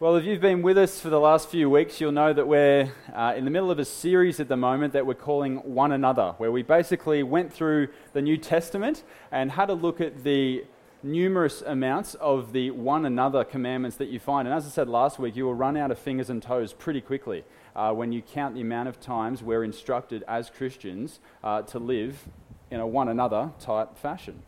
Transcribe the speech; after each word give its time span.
Well, 0.00 0.14
if 0.14 0.24
you've 0.24 0.40
been 0.40 0.62
with 0.62 0.78
us 0.78 1.00
for 1.00 1.10
the 1.10 1.18
last 1.18 1.48
few 1.48 1.68
weeks, 1.68 2.00
you'll 2.00 2.12
know 2.12 2.32
that 2.32 2.46
we're 2.46 2.92
uh, 3.12 3.34
in 3.36 3.44
the 3.44 3.50
middle 3.50 3.72
of 3.72 3.80
a 3.80 3.84
series 3.84 4.38
at 4.38 4.46
the 4.46 4.56
moment 4.56 4.92
that 4.92 5.04
we're 5.04 5.14
calling 5.14 5.56
One 5.56 5.90
Another, 5.90 6.34
where 6.38 6.52
we 6.52 6.62
basically 6.62 7.24
went 7.24 7.52
through 7.52 7.88
the 8.12 8.22
New 8.22 8.36
Testament 8.36 9.02
and 9.32 9.50
had 9.50 9.70
a 9.70 9.74
look 9.74 10.00
at 10.00 10.22
the 10.22 10.64
numerous 11.02 11.62
amounts 11.62 12.14
of 12.14 12.52
the 12.52 12.70
one 12.70 13.06
another 13.06 13.42
commandments 13.42 13.96
that 13.96 14.08
you 14.08 14.20
find. 14.20 14.46
And 14.46 14.56
as 14.56 14.66
I 14.66 14.68
said 14.68 14.88
last 14.88 15.18
week, 15.18 15.34
you 15.34 15.46
will 15.46 15.56
run 15.56 15.76
out 15.76 15.90
of 15.90 15.98
fingers 15.98 16.30
and 16.30 16.40
toes 16.40 16.72
pretty 16.72 17.00
quickly 17.00 17.42
uh, 17.74 17.92
when 17.92 18.12
you 18.12 18.22
count 18.22 18.54
the 18.54 18.60
amount 18.60 18.88
of 18.88 19.00
times 19.00 19.42
we're 19.42 19.64
instructed 19.64 20.22
as 20.28 20.48
Christians 20.48 21.18
uh, 21.42 21.62
to 21.62 21.80
live 21.80 22.28
in 22.70 22.78
a 22.78 22.86
one 22.86 23.08
another 23.08 23.50
type 23.58 23.98
fashion. 23.98 24.44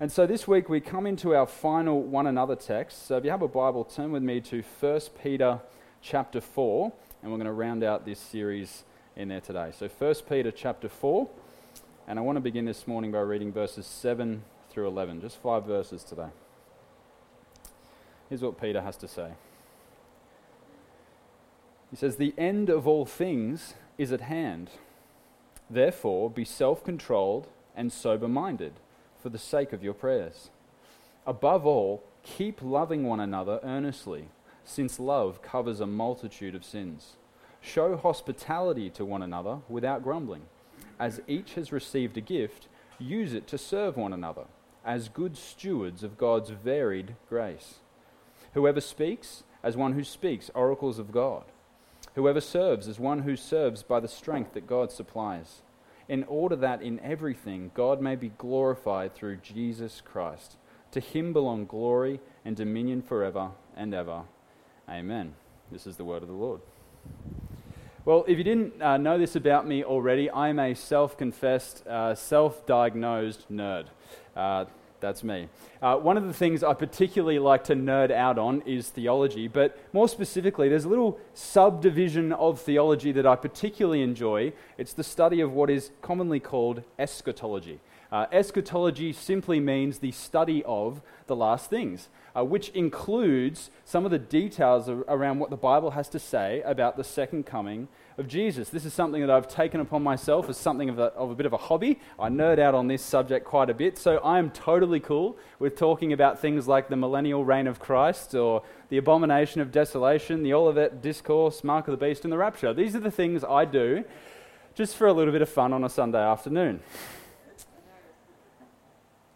And 0.00 0.12
so 0.12 0.28
this 0.28 0.46
week 0.46 0.68
we 0.68 0.80
come 0.80 1.06
into 1.06 1.34
our 1.34 1.46
final 1.46 2.00
one 2.00 2.28
another 2.28 2.54
text. 2.54 3.06
So 3.08 3.16
if 3.16 3.24
you 3.24 3.30
have 3.30 3.42
a 3.42 3.48
Bible, 3.48 3.82
turn 3.82 4.12
with 4.12 4.22
me 4.22 4.40
to 4.42 4.62
1 4.78 5.00
Peter 5.20 5.58
chapter 6.00 6.40
4, 6.40 6.92
and 7.20 7.32
we're 7.32 7.38
going 7.38 7.46
to 7.46 7.52
round 7.52 7.82
out 7.82 8.04
this 8.04 8.20
series 8.20 8.84
in 9.16 9.26
there 9.26 9.40
today. 9.40 9.72
So 9.76 9.88
1 9.88 10.14
Peter 10.28 10.52
chapter 10.52 10.88
4, 10.88 11.28
and 12.06 12.16
I 12.16 12.22
want 12.22 12.36
to 12.36 12.40
begin 12.40 12.64
this 12.64 12.86
morning 12.86 13.10
by 13.10 13.18
reading 13.18 13.52
verses 13.52 13.86
7 13.86 14.44
through 14.70 14.86
11, 14.86 15.20
just 15.20 15.36
five 15.38 15.64
verses 15.64 16.04
today. 16.04 16.28
Here's 18.28 18.42
what 18.42 18.60
Peter 18.60 18.82
has 18.82 18.96
to 18.98 19.08
say. 19.08 19.32
He 21.90 21.96
says, 21.96 22.16
The 22.16 22.34
end 22.38 22.70
of 22.70 22.86
all 22.86 23.04
things 23.04 23.74
is 23.96 24.12
at 24.12 24.20
hand. 24.20 24.70
Therefore, 25.68 26.30
be 26.30 26.44
self 26.44 26.84
controlled 26.84 27.48
and 27.74 27.92
sober 27.92 28.28
minded 28.28 28.74
for 29.20 29.28
the 29.28 29.38
sake 29.38 29.72
of 29.72 29.82
your 29.82 29.94
prayers. 29.94 30.50
Above 31.26 31.66
all, 31.66 32.02
keep 32.22 32.62
loving 32.62 33.04
one 33.04 33.20
another 33.20 33.60
earnestly, 33.62 34.28
since 34.64 35.00
love 35.00 35.42
covers 35.42 35.80
a 35.80 35.86
multitude 35.86 36.54
of 36.54 36.64
sins. 36.64 37.16
Show 37.60 37.96
hospitality 37.96 38.90
to 38.90 39.04
one 39.04 39.22
another 39.22 39.58
without 39.68 40.02
grumbling. 40.02 40.42
As 40.98 41.20
each 41.26 41.54
has 41.54 41.72
received 41.72 42.16
a 42.16 42.22
gift, 42.22 42.68
use 42.98 43.32
it 43.32 43.46
to 43.48 43.58
serve 43.58 43.96
one 43.96 44.12
another, 44.12 44.44
as 44.84 45.08
good 45.08 45.36
stewards 45.36 46.02
of 46.02 46.18
God's 46.18 46.50
varied 46.50 47.14
grace. 47.28 47.76
Whoever 48.54 48.80
speaks, 48.80 49.42
as 49.62 49.76
one 49.76 49.92
who 49.92 50.04
speaks 50.04 50.50
oracles 50.54 50.98
of 50.98 51.12
God. 51.12 51.44
Whoever 52.14 52.40
serves, 52.40 52.88
as 52.88 52.98
one 52.98 53.20
who 53.20 53.36
serves 53.36 53.82
by 53.82 54.00
the 54.00 54.08
strength 54.08 54.54
that 54.54 54.66
God 54.66 54.90
supplies 54.90 55.62
in 56.08 56.24
order 56.24 56.56
that 56.56 56.82
in 56.82 56.98
everything 57.00 57.70
God 57.74 58.00
may 58.00 58.16
be 58.16 58.30
glorified 58.38 59.14
through 59.14 59.36
Jesus 59.38 60.02
Christ. 60.04 60.56
To 60.92 61.00
him 61.00 61.32
belong 61.32 61.66
glory 61.66 62.20
and 62.44 62.56
dominion 62.56 63.02
forever 63.02 63.50
and 63.76 63.92
ever. 63.92 64.22
Amen. 64.88 65.34
This 65.70 65.86
is 65.86 65.96
the 65.96 66.04
word 66.04 66.22
of 66.22 66.28
the 66.28 66.34
Lord. 66.34 66.60
Well, 68.06 68.24
if 68.26 68.38
you 68.38 68.44
didn't 68.44 68.80
uh, 68.80 68.96
know 68.96 69.18
this 69.18 69.36
about 69.36 69.66
me 69.66 69.84
already, 69.84 70.30
I'm 70.30 70.58
a 70.58 70.74
self 70.74 71.18
confessed, 71.18 71.86
uh, 71.86 72.14
self 72.14 72.64
diagnosed 72.64 73.52
nerd. 73.52 73.88
Uh, 74.34 74.64
that's 75.00 75.22
me. 75.22 75.48
Uh, 75.80 75.96
one 75.96 76.16
of 76.16 76.26
the 76.26 76.32
things 76.32 76.62
I 76.62 76.74
particularly 76.74 77.38
like 77.38 77.64
to 77.64 77.74
nerd 77.74 78.10
out 78.10 78.38
on 78.38 78.62
is 78.62 78.88
theology, 78.88 79.48
but 79.48 79.78
more 79.92 80.08
specifically, 80.08 80.68
there's 80.68 80.84
a 80.84 80.88
little 80.88 81.18
subdivision 81.34 82.32
of 82.32 82.60
theology 82.60 83.12
that 83.12 83.26
I 83.26 83.36
particularly 83.36 84.02
enjoy. 84.02 84.52
It's 84.76 84.92
the 84.92 85.04
study 85.04 85.40
of 85.40 85.52
what 85.52 85.70
is 85.70 85.90
commonly 86.02 86.40
called 86.40 86.82
eschatology. 86.98 87.80
Uh, 88.10 88.26
eschatology 88.32 89.12
simply 89.12 89.60
means 89.60 89.98
the 89.98 90.12
study 90.12 90.64
of 90.64 91.02
the 91.26 91.36
last 91.36 91.68
things, 91.68 92.08
uh, 92.34 92.42
which 92.42 92.70
includes 92.70 93.70
some 93.84 94.04
of 94.04 94.10
the 94.10 94.18
details 94.18 94.88
around 94.88 95.38
what 95.38 95.50
the 95.50 95.56
Bible 95.56 95.90
has 95.90 96.08
to 96.08 96.18
say 96.18 96.62
about 96.62 96.96
the 96.96 97.04
second 97.04 97.44
coming 97.44 97.86
of 98.18 98.26
Jesus. 98.26 98.68
This 98.68 98.84
is 98.84 98.92
something 98.92 99.20
that 99.20 99.30
I've 99.30 99.46
taken 99.46 99.80
upon 99.80 100.02
myself 100.02 100.48
as 100.48 100.56
something 100.56 100.88
of 100.88 100.98
a, 100.98 101.04
of 101.14 101.30
a 101.30 101.34
bit 101.36 101.46
of 101.46 101.52
a 101.52 101.56
hobby. 101.56 102.00
I 102.18 102.28
nerd 102.28 102.58
out 102.58 102.74
on 102.74 102.88
this 102.88 103.00
subject 103.00 103.46
quite 103.46 103.70
a 103.70 103.74
bit, 103.74 103.96
so 103.96 104.18
I 104.18 104.40
am 104.40 104.50
totally 104.50 104.98
cool 104.98 105.38
with 105.60 105.76
talking 105.76 106.12
about 106.12 106.40
things 106.40 106.66
like 106.66 106.88
the 106.88 106.96
millennial 106.96 107.44
reign 107.44 107.68
of 107.68 107.78
Christ 107.78 108.34
or 108.34 108.64
the 108.88 108.96
abomination 108.96 109.60
of 109.60 109.70
desolation, 109.70 110.42
the 110.42 110.52
Olivet 110.52 111.00
discourse, 111.00 111.62
Mark 111.62 111.86
of 111.86 111.98
the 111.98 112.04
Beast, 112.04 112.24
and 112.24 112.32
the 112.32 112.38
rapture. 112.38 112.74
These 112.74 112.96
are 112.96 113.00
the 113.00 113.10
things 113.10 113.44
I 113.44 113.64
do 113.64 114.04
just 114.74 114.96
for 114.96 115.06
a 115.06 115.12
little 115.12 115.32
bit 115.32 115.42
of 115.42 115.48
fun 115.48 115.72
on 115.72 115.84
a 115.84 115.88
Sunday 115.88 116.22
afternoon. 116.22 116.80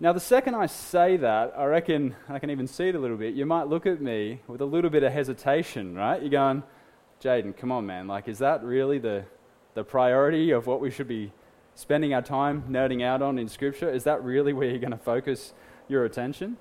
Now, 0.01 0.13
the 0.13 0.19
second 0.19 0.57
I 0.57 0.67
say 0.67 1.17
that, 1.19 1.55
I 1.57 1.67
reckon 1.67 2.17
I 2.29 2.41
can 2.41 2.51
even 2.51 2.67
see 2.67 2.89
it 2.89 2.97
a 2.97 2.99
little 2.99 3.17
bit. 3.17 3.35
You 3.35 3.47
might 3.47 3.69
look 3.69 3.87
at 3.87 4.01
me 4.01 4.41
with 4.49 4.61
a 4.61 4.65
little 4.65 4.91
bit 4.91 5.05
of 5.05 5.13
hesitation, 5.13 5.95
right? 5.95 6.21
You're 6.21 6.31
going, 6.31 6.65
Jaden, 7.23 7.57
come 7.57 7.71
on, 7.71 7.87
man. 7.87 8.09
Like, 8.09 8.27
is 8.27 8.39
that 8.39 8.65
really 8.65 8.99
the, 8.99 9.25
the 9.75 9.85
priority 9.85 10.51
of 10.51 10.67
what 10.67 10.81
we 10.81 10.91
should 10.91 11.07
be 11.07 11.31
spending 11.77 12.13
our 12.13 12.23
time 12.23 12.65
nerding 12.69 13.01
out 13.03 13.23
on 13.23 13.39
in 13.39 13.49
Scripture? 13.49 13.89
Is 13.89 14.03
that 14.05 14.25
really 14.25 14.53
where 14.53 14.69
you're 14.69 14.81
going 14.81 14.91
to 14.91 14.97
focus 14.97 15.55
your 15.87 16.05
attention? 16.05 16.57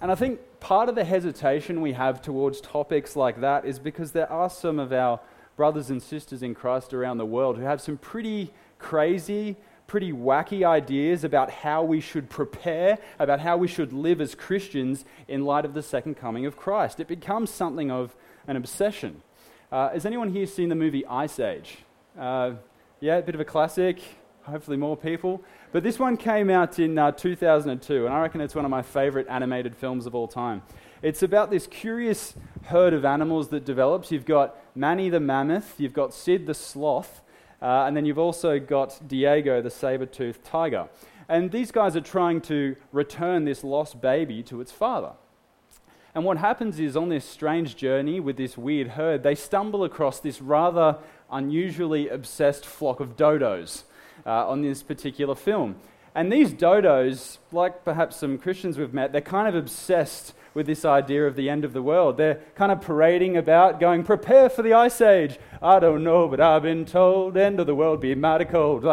And 0.00 0.10
I 0.10 0.16
think 0.16 0.40
part 0.58 0.88
of 0.88 0.96
the 0.96 1.04
hesitation 1.04 1.80
we 1.80 1.92
have 1.92 2.20
towards 2.20 2.60
topics 2.60 3.14
like 3.14 3.40
that 3.42 3.64
is 3.64 3.78
because 3.78 4.10
there 4.10 4.30
are 4.30 4.50
some 4.50 4.80
of 4.80 4.92
our 4.92 5.20
brothers 5.56 5.88
and 5.88 6.02
sisters 6.02 6.42
in 6.42 6.56
Christ 6.56 6.92
around 6.92 7.18
the 7.18 7.26
world 7.26 7.56
who 7.56 7.62
have 7.62 7.80
some 7.80 7.96
pretty 7.96 8.52
crazy, 8.80 9.54
pretty 9.86 10.12
wacky 10.12 10.66
ideas 10.66 11.22
about 11.22 11.48
how 11.48 11.84
we 11.84 12.00
should 12.00 12.28
prepare, 12.28 12.98
about 13.20 13.38
how 13.38 13.56
we 13.56 13.68
should 13.68 13.92
live 13.92 14.20
as 14.20 14.34
Christians 14.34 15.04
in 15.28 15.44
light 15.44 15.64
of 15.64 15.74
the 15.74 15.82
second 15.82 16.16
coming 16.16 16.44
of 16.44 16.56
Christ. 16.56 16.98
It 16.98 17.06
becomes 17.06 17.50
something 17.50 17.92
of 17.92 18.16
an 18.48 18.56
obsession. 18.56 19.22
Uh, 19.72 19.88
has 19.88 20.04
anyone 20.04 20.30
here 20.30 20.44
seen 20.44 20.68
the 20.68 20.74
movie 20.74 21.06
Ice 21.06 21.40
Age? 21.40 21.78
Uh, 22.18 22.52
yeah, 23.00 23.16
a 23.16 23.22
bit 23.22 23.34
of 23.34 23.40
a 23.40 23.44
classic. 23.46 24.02
Hopefully, 24.42 24.76
more 24.76 24.98
people. 24.98 25.42
But 25.72 25.82
this 25.82 25.98
one 25.98 26.18
came 26.18 26.50
out 26.50 26.78
in 26.78 26.98
uh, 26.98 27.12
2002, 27.12 28.04
and 28.04 28.14
I 28.14 28.20
reckon 28.20 28.42
it's 28.42 28.54
one 28.54 28.66
of 28.66 28.70
my 28.70 28.82
favorite 28.82 29.26
animated 29.30 29.74
films 29.74 30.04
of 30.04 30.14
all 30.14 30.28
time. 30.28 30.60
It's 31.00 31.22
about 31.22 31.50
this 31.50 31.66
curious 31.66 32.34
herd 32.64 32.92
of 32.92 33.06
animals 33.06 33.48
that 33.48 33.64
develops. 33.64 34.12
You've 34.12 34.26
got 34.26 34.58
Manny 34.74 35.08
the 35.08 35.20
mammoth, 35.20 35.76
you've 35.78 35.94
got 35.94 36.12
Sid 36.12 36.46
the 36.46 36.52
sloth, 36.52 37.22
uh, 37.62 37.84
and 37.86 37.96
then 37.96 38.04
you've 38.04 38.18
also 38.18 38.58
got 38.58 39.00
Diego 39.08 39.62
the 39.62 39.70
saber 39.70 40.04
toothed 40.04 40.44
tiger. 40.44 40.90
And 41.30 41.50
these 41.50 41.72
guys 41.72 41.96
are 41.96 42.02
trying 42.02 42.42
to 42.42 42.76
return 42.92 43.46
this 43.46 43.64
lost 43.64 44.02
baby 44.02 44.42
to 44.42 44.60
its 44.60 44.70
father. 44.70 45.12
And 46.14 46.24
what 46.24 46.36
happens 46.36 46.78
is, 46.78 46.96
on 46.96 47.08
this 47.08 47.24
strange 47.24 47.74
journey 47.74 48.20
with 48.20 48.36
this 48.36 48.58
weird 48.58 48.88
herd, 48.88 49.22
they 49.22 49.34
stumble 49.34 49.82
across 49.82 50.20
this 50.20 50.42
rather 50.42 50.98
unusually 51.30 52.08
obsessed 52.08 52.66
flock 52.66 53.00
of 53.00 53.16
dodos 53.16 53.84
uh, 54.26 54.46
on 54.46 54.60
this 54.60 54.82
particular 54.82 55.34
film. 55.34 55.76
And 56.14 56.30
these 56.30 56.52
dodos, 56.52 57.38
like 57.50 57.82
perhaps 57.84 58.16
some 58.16 58.36
Christians 58.36 58.76
we've 58.76 58.92
met, 58.92 59.12
they're 59.12 59.22
kind 59.22 59.48
of 59.48 59.54
obsessed 59.54 60.34
with 60.52 60.66
this 60.66 60.84
idea 60.84 61.26
of 61.26 61.34
the 61.34 61.48
end 61.48 61.64
of 61.64 61.72
the 61.72 61.82
world. 61.82 62.18
They're 62.18 62.40
kind 62.54 62.70
of 62.70 62.82
parading 62.82 63.38
about, 63.38 63.80
going, 63.80 64.04
prepare 64.04 64.50
for 64.50 64.60
the 64.60 64.74
ice 64.74 65.00
age. 65.00 65.38
I 65.62 65.78
don't 65.78 66.04
know, 66.04 66.28
but 66.28 66.42
I've 66.42 66.62
been 66.62 66.84
told, 66.84 67.38
end 67.38 67.58
of 67.58 67.66
the 67.66 67.74
world 67.74 68.02
be 68.02 68.14
mighty 68.14 68.44
cold. 68.44 68.84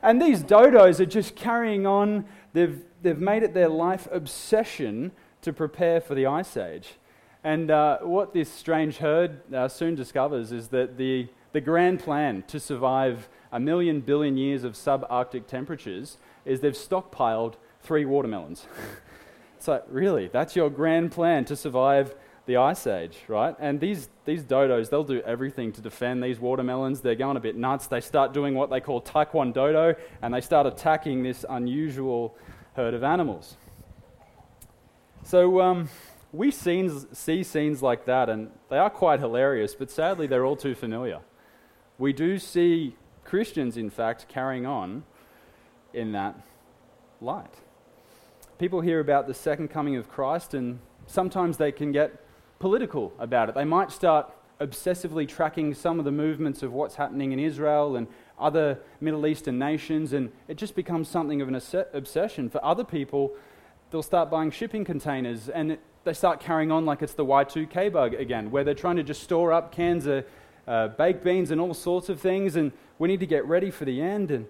And 0.00 0.22
these 0.22 0.44
dodos 0.44 1.00
are 1.00 1.06
just 1.06 1.34
carrying 1.34 1.88
on. 1.88 2.24
They've, 2.52 2.80
they've 3.02 3.18
made 3.18 3.42
it 3.42 3.52
their 3.52 3.68
life 3.68 4.06
obsession 4.12 5.10
to 5.42 5.52
prepare 5.52 6.00
for 6.00 6.14
the 6.14 6.26
ice 6.26 6.56
age. 6.56 6.94
And 7.44 7.70
uh, 7.70 7.98
what 7.98 8.32
this 8.32 8.50
strange 8.50 8.98
herd 8.98 9.54
uh, 9.54 9.68
soon 9.68 9.94
discovers 9.94 10.52
is 10.52 10.68
that 10.68 10.98
the, 10.98 11.28
the 11.52 11.60
grand 11.60 12.00
plan 12.00 12.44
to 12.48 12.58
survive 12.58 13.28
a 13.52 13.60
million 13.60 14.00
billion 14.00 14.36
years 14.36 14.64
of 14.64 14.74
subarctic 14.74 15.46
temperatures 15.46 16.18
is 16.44 16.60
they've 16.60 16.72
stockpiled 16.72 17.54
three 17.80 18.04
watermelons. 18.04 18.66
it's 19.56 19.68
like, 19.68 19.84
really? 19.88 20.28
That's 20.28 20.56
your 20.56 20.68
grand 20.68 21.12
plan 21.12 21.44
to 21.46 21.56
survive 21.56 22.14
the 22.46 22.56
ice 22.56 22.86
age, 22.86 23.18
right? 23.28 23.54
And 23.60 23.78
these, 23.78 24.08
these 24.24 24.42
dodos, 24.42 24.88
they'll 24.88 25.04
do 25.04 25.20
everything 25.20 25.70
to 25.72 25.80
defend 25.80 26.22
these 26.22 26.40
watermelons. 26.40 27.02
They're 27.02 27.14
going 27.14 27.36
a 27.36 27.40
bit 27.40 27.56
nuts. 27.56 27.86
They 27.86 28.00
start 28.00 28.32
doing 28.32 28.54
what 28.54 28.70
they 28.70 28.80
call 28.80 29.02
taekwondo, 29.02 29.94
and 30.22 30.34
they 30.34 30.40
start 30.40 30.66
attacking 30.66 31.22
this 31.22 31.44
unusual 31.48 32.34
herd 32.74 32.94
of 32.94 33.04
animals. 33.04 33.56
So 35.28 35.60
um, 35.60 35.90
we 36.32 36.50
scenes, 36.50 37.06
see 37.12 37.42
scenes 37.42 37.82
like 37.82 38.06
that, 38.06 38.30
and 38.30 38.50
they 38.70 38.78
are 38.78 38.88
quite 38.88 39.20
hilarious, 39.20 39.74
but 39.74 39.90
sadly, 39.90 40.26
they're 40.26 40.46
all 40.46 40.56
too 40.56 40.74
familiar. 40.74 41.20
We 41.98 42.14
do 42.14 42.38
see 42.38 42.96
Christians, 43.24 43.76
in 43.76 43.90
fact, 43.90 44.26
carrying 44.28 44.64
on 44.64 45.02
in 45.92 46.12
that 46.12 46.34
light. 47.20 47.52
People 48.58 48.80
hear 48.80 49.00
about 49.00 49.26
the 49.26 49.34
second 49.34 49.68
coming 49.68 49.96
of 49.96 50.08
Christ, 50.08 50.54
and 50.54 50.78
sometimes 51.06 51.58
they 51.58 51.72
can 51.72 51.92
get 51.92 52.24
political 52.58 53.12
about 53.18 53.50
it. 53.50 53.54
They 53.54 53.66
might 53.66 53.92
start 53.92 54.32
obsessively 54.62 55.28
tracking 55.28 55.74
some 55.74 55.98
of 55.98 56.06
the 56.06 56.10
movements 56.10 56.62
of 56.62 56.72
what's 56.72 56.94
happening 56.94 57.32
in 57.32 57.38
Israel 57.38 57.96
and 57.96 58.06
other 58.38 58.78
Middle 58.98 59.26
Eastern 59.26 59.58
nations, 59.58 60.14
and 60.14 60.32
it 60.48 60.56
just 60.56 60.74
becomes 60.74 61.06
something 61.06 61.42
of 61.42 61.48
an 61.48 61.60
obsession. 61.92 62.48
For 62.48 62.64
other 62.64 62.82
people, 62.82 63.36
they'll 63.90 64.02
start 64.02 64.30
buying 64.30 64.50
shipping 64.50 64.84
containers 64.84 65.48
and 65.48 65.78
they 66.04 66.12
start 66.12 66.40
carrying 66.40 66.70
on 66.70 66.86
like 66.86 67.02
it's 67.02 67.14
the 67.14 67.24
Y2K 67.24 67.92
bug 67.92 68.14
again, 68.14 68.50
where 68.50 68.64
they're 68.64 68.74
trying 68.74 68.96
to 68.96 69.02
just 69.02 69.22
store 69.22 69.52
up 69.52 69.72
cans 69.72 70.06
of 70.06 70.24
uh, 70.66 70.88
baked 70.88 71.24
beans 71.24 71.50
and 71.50 71.60
all 71.60 71.74
sorts 71.74 72.08
of 72.08 72.20
things, 72.20 72.56
and 72.56 72.72
we 72.98 73.08
need 73.08 73.20
to 73.20 73.26
get 73.26 73.44
ready 73.46 73.70
for 73.70 73.84
the 73.84 74.00
end. 74.00 74.30
And, 74.30 74.46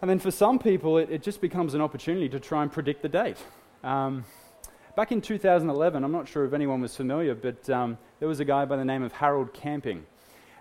and 0.00 0.10
then 0.10 0.18
for 0.18 0.30
some 0.30 0.58
people, 0.58 0.98
it, 0.98 1.10
it 1.10 1.22
just 1.22 1.40
becomes 1.40 1.74
an 1.74 1.80
opportunity 1.80 2.28
to 2.28 2.40
try 2.40 2.62
and 2.62 2.70
predict 2.70 3.02
the 3.02 3.08
date. 3.08 3.38
Um, 3.84 4.24
back 4.96 5.12
in 5.12 5.20
2011, 5.20 6.04
I'm 6.04 6.12
not 6.12 6.28
sure 6.28 6.44
if 6.44 6.52
anyone 6.52 6.80
was 6.80 6.96
familiar, 6.96 7.34
but 7.34 7.68
um, 7.70 7.98
there 8.18 8.28
was 8.28 8.40
a 8.40 8.44
guy 8.44 8.64
by 8.64 8.76
the 8.76 8.84
name 8.84 9.02
of 9.02 9.12
Harold 9.12 9.52
Camping. 9.52 10.04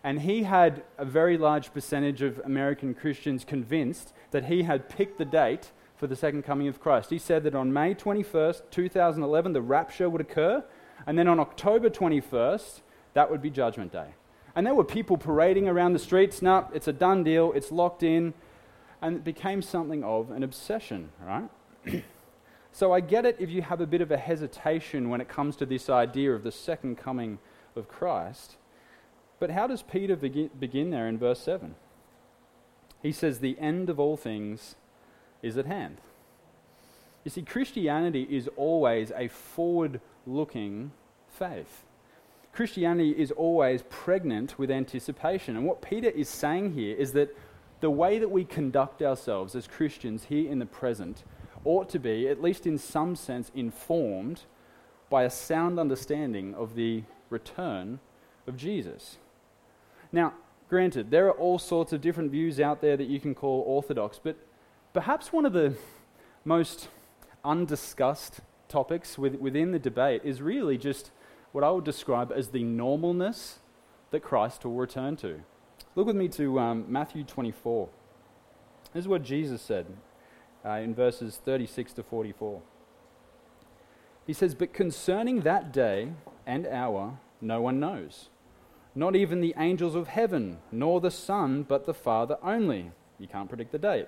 And 0.04 0.22
he 0.22 0.44
had 0.44 0.84
a 0.98 1.06
very 1.06 1.38
large 1.38 1.74
percentage 1.74 2.22
of 2.22 2.40
American 2.40 2.94
Christians 2.96 3.44
convinced 3.44 4.14
that 4.32 4.46
he 4.46 4.64
had 4.64 4.90
picked 4.90 5.18
the 5.18 5.26
date 5.26 5.72
for 6.02 6.08
the 6.08 6.16
second 6.16 6.42
coming 6.42 6.68
of 6.68 6.80
Christ. 6.80 7.12
He 7.12 7.20
said 7.20 7.44
that 7.44 7.54
on 7.54 7.72
May 7.72 7.94
21st, 7.94 8.64
2011, 8.72 9.54
the 9.54 9.62
rapture 9.62 10.10
would 10.10 10.20
occur, 10.20 10.64
and 11.06 11.16
then 11.16 11.28
on 11.28 11.40
October 11.40 11.92
21st, 11.92 12.82
that 13.14 13.30
would 13.30 13.40
be 13.40 13.52
Judgment 13.52 13.92
Day. 13.92 14.08
And 14.56 14.66
there 14.66 14.74
were 14.74 14.84
people 14.84 15.16
parading 15.16 15.68
around 15.68 15.94
the 15.94 16.00
streets. 16.00 16.42
No, 16.42 16.68
it's 16.74 16.88
a 16.88 16.92
done 16.92 17.24
deal, 17.24 17.54
it's 17.54 17.72
locked 17.72 18.02
in. 18.02 18.34
And 19.00 19.18
it 19.18 19.24
became 19.24 19.62
something 19.62 20.04
of 20.04 20.32
an 20.32 20.42
obsession, 20.42 21.10
right? 21.24 21.48
so 22.72 22.92
I 22.92 23.00
get 23.00 23.28
it 23.28 23.36
if 23.38 23.52
you 23.52 23.62
have 23.62 23.80
a 23.80 23.86
bit 23.86 24.02
of 24.02 24.10
a 24.10 24.18
hesitation 24.18 25.08
when 25.08 25.22
it 25.22 25.30
comes 25.30 25.56
to 25.58 25.68
this 25.68 25.88
idea 25.88 26.34
of 26.34 26.42
the 26.42 26.52
second 26.52 26.98
coming 26.98 27.38
of 27.76 27.88
Christ. 27.88 28.58
But 29.40 29.52
how 29.52 29.68
does 29.68 29.84
Peter 29.84 30.16
begin, 30.16 30.50
begin 30.60 30.90
there 30.90 31.08
in 31.08 31.20
verse 31.20 31.42
7? 31.42 31.76
He 33.04 33.12
says, 33.12 33.38
The 33.38 33.56
end 33.60 33.88
of 33.88 34.00
all 34.00 34.18
things 34.18 34.78
is 35.42 35.58
at 35.58 35.66
hand. 35.66 35.98
You 37.24 37.32
see, 37.32 37.44
Christianity 37.44 38.28
is 38.30 38.50
always 38.56 39.12
a 39.16 39.28
forward 39.28 40.02
looking 40.26 40.92
faith. 41.28 41.86
Christianity 42.54 43.12
is 43.12 43.32
always 43.32 43.84
pregnant 43.90 44.60
with 44.60 44.70
anticipation. 44.70 45.56
And 45.56 45.66
what 45.66 45.82
Peter 45.82 46.10
is 46.10 46.28
saying 46.28 46.74
here 46.74 46.96
is 46.96 47.14
that 47.14 47.36
the 47.80 47.90
way 47.90 48.20
that 48.20 48.30
we 48.30 48.44
conduct 48.44 49.02
ourselves 49.02 49.56
as 49.56 49.68
Christians 49.68 50.26
here 50.26 50.52
in 50.52 50.60
the 50.60 50.66
present 50.66 51.24
ought 51.64 51.90
to 51.90 52.00
be, 52.00 52.28
at 52.28 52.42
least 52.42 52.68
in 52.68 52.78
some 52.78 53.16
sense, 53.16 53.52
informed 53.56 54.42
by 55.10 55.24
a 55.24 55.30
sound 55.30 55.80
understanding 55.80 56.54
of 56.56 56.76
the 56.76 57.04
return 57.30 58.00
of 58.48 58.58
Jesus. 58.58 59.18
Now, 60.12 60.34
granted, 60.70 61.12
there 61.12 61.28
are 61.28 61.32
all 61.32 61.60
sorts 61.60 61.94
of 61.94 62.02
different 62.02 62.32
views 62.32 62.60
out 62.60 62.82
there 62.82 62.98
that 62.98 63.08
you 63.08 63.20
can 63.20 63.36
call 63.36 63.64
orthodox, 63.66 64.20
but 64.22 64.38
Perhaps 64.94 65.32
one 65.32 65.46
of 65.46 65.54
the 65.54 65.76
most 66.44 66.90
undiscussed 67.46 68.42
topics 68.68 69.18
with, 69.18 69.36
within 69.36 69.72
the 69.72 69.80
debate 69.80 70.22
is 70.26 70.42
really 70.42 70.78
just 70.78 71.12
what 71.54 71.64
I 71.64 71.72
would 71.72 71.86
describe 71.86 72.32
as 72.36 72.50
the 72.50 72.64
normalness 72.64 73.56
that 74.12 74.22
Christ 74.22 74.66
will 74.66 74.74
return 74.74 75.16
to. 75.18 75.42
Look 75.96 76.08
with 76.08 76.16
me 76.18 76.28
to 76.30 76.60
um, 76.60 76.86
Matthew 76.90 77.24
24. 77.24 77.88
This 78.94 79.04
is 79.04 79.08
what 79.08 79.24
Jesus 79.24 79.62
said 79.62 79.86
uh, 80.66 80.72
in 80.72 80.94
verses 80.94 81.40
36 81.44 81.94
to 81.94 82.04
44. 82.04 82.62
He 84.28 84.34
says, 84.34 84.56
But 84.56 84.74
concerning 84.74 85.42
that 85.42 85.72
day 85.72 86.12
and 86.46 86.68
hour, 86.68 87.18
no 87.40 87.62
one 87.62 87.80
knows, 87.80 88.30
not 88.94 89.16
even 89.16 89.40
the 89.40 89.56
angels 89.58 89.96
of 89.96 90.10
heaven, 90.10 90.60
nor 90.70 91.00
the 91.00 91.12
Son, 91.12 91.64
but 91.64 91.86
the 91.86 91.94
Father 91.94 92.38
only. 92.44 92.92
You 93.20 93.28
can't 93.28 93.48
predict 93.48 93.72
the 93.72 93.80
date. 93.80 94.08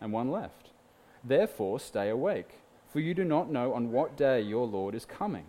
and 0.00 0.12
one 0.12 0.30
left. 0.30 0.70
Therefore, 1.22 1.78
stay 1.78 2.08
awake, 2.08 2.60
for 2.92 3.00
you 3.00 3.14
do 3.14 3.24
not 3.24 3.50
know 3.50 3.74
on 3.74 3.92
what 3.92 4.16
day 4.16 4.40
your 4.40 4.66
Lord 4.66 4.94
is 4.94 5.04
coming. 5.04 5.44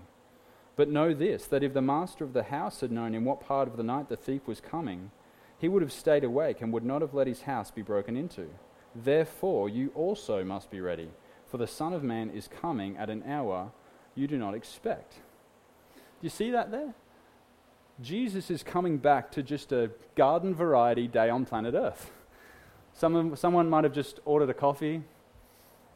But 0.75 0.89
know 0.89 1.13
this 1.13 1.45
that 1.47 1.63
if 1.63 1.73
the 1.73 1.81
master 1.81 2.23
of 2.23 2.33
the 2.33 2.43
house 2.43 2.81
had 2.81 2.91
known 2.91 3.13
in 3.13 3.25
what 3.25 3.45
part 3.45 3.67
of 3.67 3.77
the 3.77 3.83
night 3.83 4.09
the 4.09 4.17
thief 4.17 4.47
was 4.47 4.61
coming, 4.61 5.11
he 5.57 5.67
would 5.67 5.81
have 5.81 5.91
stayed 5.91 6.23
awake 6.23 6.61
and 6.61 6.73
would 6.73 6.83
not 6.83 7.01
have 7.01 7.13
let 7.13 7.27
his 7.27 7.43
house 7.43 7.69
be 7.71 7.81
broken 7.81 8.17
into. 8.17 8.47
Therefore, 8.95 9.69
you 9.69 9.91
also 9.95 10.43
must 10.43 10.71
be 10.71 10.81
ready, 10.81 11.09
for 11.47 11.57
the 11.57 11.67
Son 11.67 11.93
of 11.93 12.03
Man 12.03 12.29
is 12.29 12.47
coming 12.47 12.97
at 12.97 13.09
an 13.09 13.23
hour 13.23 13.71
you 14.15 14.27
do 14.27 14.37
not 14.37 14.55
expect. 14.55 15.13
Do 15.93 16.01
you 16.21 16.29
see 16.29 16.51
that 16.51 16.71
there? 16.71 16.93
Jesus 18.01 18.49
is 18.49 18.63
coming 18.63 18.97
back 18.97 19.31
to 19.31 19.43
just 19.43 19.71
a 19.71 19.91
garden 20.15 20.55
variety 20.55 21.07
day 21.07 21.29
on 21.29 21.45
planet 21.45 21.75
Earth. 21.75 22.11
Someone, 22.93 23.35
someone 23.35 23.69
might 23.69 23.83
have 23.83 23.93
just 23.93 24.19
ordered 24.25 24.49
a 24.49 24.53
coffee. 24.53 25.01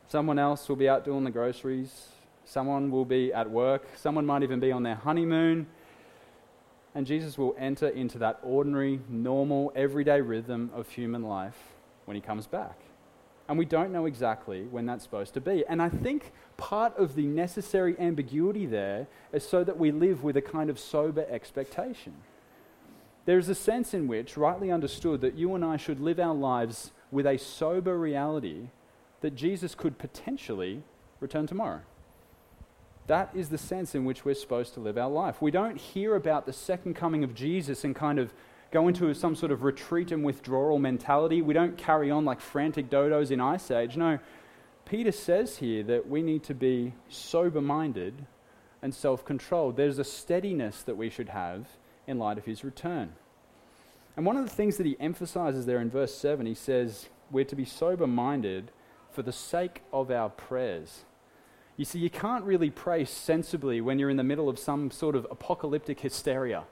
Someone 0.08 0.40
else 0.40 0.68
will 0.70 0.76
be 0.76 0.88
out 0.88 1.06
doing 1.06 1.24
the 1.24 1.32
groceries. 1.32 2.10
Someone 2.46 2.92
will 2.92 3.06
be 3.06 3.34
at 3.34 3.50
work. 3.50 3.88
Someone 3.96 4.26
might 4.26 4.44
even 4.44 4.60
be 4.60 4.72
on 4.72 4.84
their 4.84 4.96
honeymoon. 4.96 5.68
And 6.94 7.06
Jesus 7.06 7.38
will 7.38 7.56
enter 7.60 7.90
into 7.90 8.18
that 8.20 8.40
ordinary, 8.44 9.02
normal, 9.10 9.72
everyday 9.76 10.22
rhythm 10.22 10.72
of 10.74 10.90
human 10.90 11.24
life 11.24 11.58
when 12.06 12.16
he 12.16 12.22
comes 12.22 12.48
back. 12.48 12.80
And 13.48 13.58
we 13.58 13.66
don't 13.66 13.92
know 13.92 14.06
exactly 14.06 14.64
when 14.64 14.86
that's 14.86 15.04
supposed 15.04 15.34
to 15.36 15.42
be. 15.42 15.64
And 15.68 15.82
I 15.82 15.90
think 15.90 16.32
part 16.58 16.98
of 16.98 17.16
the 17.16 17.26
necessary 17.26 17.96
ambiguity 18.00 18.66
there 18.66 19.08
is 19.34 19.48
so 19.48 19.64
that 19.64 19.78
we 19.78 19.92
live 19.92 20.24
with 20.24 20.38
a 20.38 20.42
kind 20.42 20.70
of 20.70 20.80
sober 20.80 21.26
expectation. 21.30 22.14
There 23.26 23.40
is 23.40 23.50
a 23.50 23.56
sense 23.56 23.94
in 23.94 24.08
which, 24.08 24.38
rightly 24.38 24.72
understood, 24.72 25.22
that 25.22 25.36
you 25.36 25.56
and 25.56 25.66
I 25.66 25.78
should 25.78 26.00
live 26.00 26.20
our 26.20 26.36
lives 26.36 26.92
with 27.12 27.26
a 27.26 27.38
sober 27.38 27.98
reality 27.98 28.70
that 29.22 29.36
Jesus 29.36 29.74
could 29.74 29.98
potentially 29.98 30.84
return 31.20 31.48
tomorrow. 31.48 31.82
That 33.08 33.30
is 33.36 33.50
the 33.50 33.58
sense 33.58 33.96
in 33.96 34.06
which 34.06 34.26
we're 34.26 34.36
supposed 34.36 34.74
to 34.76 34.80
live 34.80 34.98
our 34.98 35.10
life. 35.10 35.42
We 35.42 35.52
don't 35.52 35.78
hear 35.78 36.16
about 36.16 36.46
the 36.46 36.54
second 36.54 36.96
coming 36.96 37.24
of 37.24 37.36
Jesus 37.36 37.84
and 37.84 37.96
kind 37.96 38.20
of 38.20 38.34
go 38.72 38.88
into 38.88 39.14
some 39.14 39.36
sort 39.36 39.52
of 39.52 39.64
retreat 39.64 40.12
and 40.12 40.24
withdrawal 40.24 40.80
mentality. 40.80 41.42
We 41.42 41.54
don't 41.54 41.78
carry 41.78 42.12
on 42.12 42.26
like 42.26 42.42
frantic 42.42 42.90
dodos 42.90 43.32
in 43.32 43.40
Ice 43.40 43.72
Age. 43.72 43.96
No, 43.96 44.20
Peter 44.86 45.12
says 45.12 45.58
here 45.58 45.84
that 45.84 46.08
we 46.08 46.22
need 46.22 46.44
to 46.44 46.54
be 46.54 46.94
sober 47.10 47.62
minded 47.62 48.26
and 48.82 48.94
self 48.94 49.24
controlled. 49.24 49.78
There's 49.78 50.00
a 50.00 50.04
steadiness 50.04 50.82
that 50.84 50.98
we 50.98 51.10
should 51.10 51.30
have 51.30 51.68
in 52.08 52.20
light 52.20 52.38
of 52.38 52.46
his 52.46 52.64
return. 52.64 53.14
And 54.16 54.26
one 54.26 54.38
of 54.38 54.46
the 54.46 54.56
things 54.56 54.78
that 54.78 54.86
he 54.86 54.96
emphasizes 55.00 55.66
there 55.66 55.80
in 55.80 55.90
verse 55.90 56.16
7, 56.16 56.46
he 56.46 56.54
says, 56.54 57.10
We're 57.30 57.46
to 57.46 57.56
be 57.56 57.66
sober 57.66 58.08
minded 58.08 58.72
for 59.12 59.22
the 59.22 59.32
sake 59.32 59.82
of 59.92 60.10
our 60.10 60.30
prayers. 60.30 61.06
You 61.78 61.86
see, 61.86 62.00
you 62.00 62.10
can't 62.10 62.46
really 62.46 62.70
pray 62.70 63.04
sensibly 63.04 63.82
when 63.82 64.00
you're 64.00 64.10
in 64.10 64.18
the 64.18 64.24
middle 64.24 64.48
of 64.48 64.58
some 64.58 64.92
sort 64.92 65.16
of 65.16 65.28
apocalyptic 65.30 66.00
hysteria. 66.00 66.64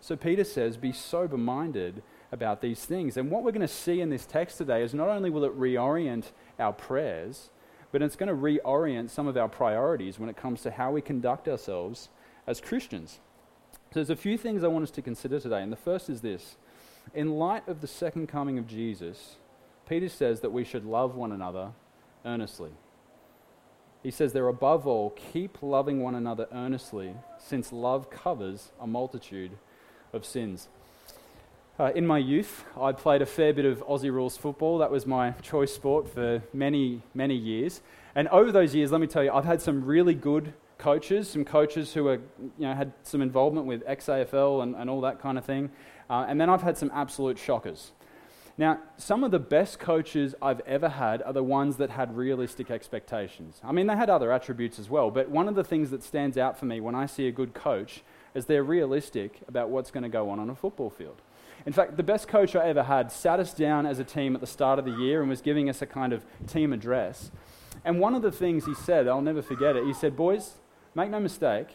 So 0.00 0.14
Peter 0.14 0.44
says, 0.44 0.76
Be 0.76 0.92
sober 0.92 1.36
minded 1.36 2.02
about 2.30 2.60
these 2.60 2.84
things. 2.84 3.16
And 3.16 3.30
what 3.30 3.42
we're 3.42 3.52
going 3.52 3.60
to 3.62 3.68
see 3.68 4.00
in 4.00 4.10
this 4.10 4.26
text 4.26 4.58
today 4.58 4.82
is 4.82 4.94
not 4.94 5.08
only 5.08 5.30
will 5.30 5.44
it 5.44 5.58
reorient 5.58 6.26
our 6.58 6.72
prayers, 6.72 7.50
but 7.90 8.02
it's 8.02 8.16
going 8.16 8.28
to 8.28 8.34
reorient 8.34 9.10
some 9.10 9.26
of 9.26 9.36
our 9.36 9.48
priorities 9.48 10.18
when 10.18 10.28
it 10.28 10.36
comes 10.36 10.62
to 10.62 10.70
how 10.70 10.92
we 10.92 11.00
conduct 11.00 11.48
ourselves 11.48 12.08
as 12.46 12.60
Christians. 12.60 13.18
So 13.90 14.00
there's 14.00 14.10
a 14.10 14.16
few 14.16 14.36
things 14.36 14.62
I 14.62 14.68
want 14.68 14.82
us 14.82 14.90
to 14.92 15.02
consider 15.02 15.40
today, 15.40 15.62
and 15.62 15.72
the 15.72 15.76
first 15.76 16.10
is 16.10 16.20
this. 16.20 16.56
In 17.14 17.38
light 17.38 17.66
of 17.68 17.80
the 17.80 17.86
second 17.86 18.26
coming 18.26 18.58
of 18.58 18.66
Jesus, 18.66 19.36
Peter 19.88 20.08
says 20.08 20.40
that 20.40 20.50
we 20.50 20.64
should 20.64 20.84
love 20.84 21.14
one 21.14 21.32
another 21.32 21.72
earnestly. 22.24 22.72
He 24.02 24.10
says 24.10 24.32
there, 24.32 24.48
above 24.48 24.86
all, 24.86 25.10
keep 25.10 25.62
loving 25.62 26.02
one 26.02 26.14
another 26.14 26.46
earnestly, 26.52 27.14
since 27.38 27.72
love 27.72 28.10
covers 28.10 28.70
a 28.80 28.86
multitude 28.86 29.52
of 30.12 30.24
sins. 30.24 30.68
Uh, 31.78 31.92
in 31.94 32.06
my 32.06 32.18
youth, 32.18 32.64
I 32.80 32.92
played 32.92 33.20
a 33.20 33.26
fair 33.26 33.52
bit 33.52 33.64
of 33.64 33.84
Aussie 33.86 34.10
rules 34.10 34.36
football. 34.36 34.78
That 34.78 34.90
was 34.90 35.06
my 35.06 35.30
choice 35.42 35.74
sport 35.74 36.08
for 36.12 36.42
many, 36.52 37.02
many 37.14 37.34
years. 37.34 37.82
And 38.14 38.28
over 38.28 38.50
those 38.50 38.74
years, 38.74 38.92
let 38.92 39.00
me 39.00 39.06
tell 39.06 39.22
you, 39.22 39.30
I've 39.30 39.44
had 39.44 39.60
some 39.60 39.84
really 39.84 40.14
good 40.14 40.54
coaches, 40.78 41.28
some 41.30 41.44
coaches 41.44 41.92
who 41.94 42.08
are, 42.08 42.20
you 42.38 42.66
know, 42.66 42.74
had 42.74 42.92
some 43.02 43.22
involvement 43.22 43.66
with 43.66 43.84
XAFL 43.86 44.62
and, 44.62 44.74
and 44.74 44.90
all 44.90 45.00
that 45.02 45.20
kind 45.20 45.38
of 45.38 45.44
thing. 45.44 45.70
Uh, 46.08 46.26
and 46.28 46.40
then 46.40 46.50
I've 46.50 46.62
had 46.62 46.76
some 46.76 46.90
absolute 46.94 47.38
shockers. 47.38 47.92
Now, 48.58 48.78
some 48.96 49.22
of 49.22 49.30
the 49.30 49.38
best 49.38 49.78
coaches 49.78 50.34
I've 50.40 50.60
ever 50.60 50.88
had 50.88 51.20
are 51.22 51.32
the 51.32 51.42
ones 51.42 51.76
that 51.76 51.90
had 51.90 52.16
realistic 52.16 52.70
expectations. 52.70 53.60
I 53.62 53.72
mean, 53.72 53.86
they 53.86 53.96
had 53.96 54.08
other 54.08 54.32
attributes 54.32 54.78
as 54.78 54.88
well, 54.88 55.10
but 55.10 55.28
one 55.28 55.46
of 55.46 55.54
the 55.54 55.64
things 55.64 55.90
that 55.90 56.02
stands 56.02 56.38
out 56.38 56.58
for 56.58 56.64
me 56.64 56.80
when 56.80 56.94
I 56.94 57.04
see 57.04 57.28
a 57.28 57.32
good 57.32 57.52
coach 57.52 58.02
is 58.34 58.46
they're 58.46 58.64
realistic 58.64 59.40
about 59.46 59.68
what's 59.68 59.90
going 59.90 60.04
to 60.04 60.08
go 60.08 60.30
on 60.30 60.38
on 60.38 60.48
a 60.48 60.54
football 60.54 60.88
field. 60.88 61.20
In 61.66 61.72
fact, 61.72 61.96
the 61.96 62.02
best 62.02 62.28
coach 62.28 62.56
I 62.56 62.68
ever 62.68 62.84
had 62.84 63.12
sat 63.12 63.40
us 63.40 63.52
down 63.52 63.84
as 63.84 63.98
a 63.98 64.04
team 64.04 64.34
at 64.34 64.40
the 64.40 64.46
start 64.46 64.78
of 64.78 64.84
the 64.84 64.92
year 64.92 65.20
and 65.20 65.28
was 65.28 65.42
giving 65.42 65.68
us 65.68 65.82
a 65.82 65.86
kind 65.86 66.12
of 66.12 66.24
team 66.46 66.72
address. 66.72 67.30
And 67.84 68.00
one 68.00 68.14
of 68.14 68.22
the 68.22 68.32
things 68.32 68.64
he 68.64 68.74
said, 68.74 69.06
I'll 69.06 69.20
never 69.20 69.42
forget 69.42 69.76
it, 69.76 69.84
he 69.84 69.92
said, 69.92 70.16
Boys, 70.16 70.54
make 70.96 71.10
no 71.10 71.20
mistake, 71.20 71.68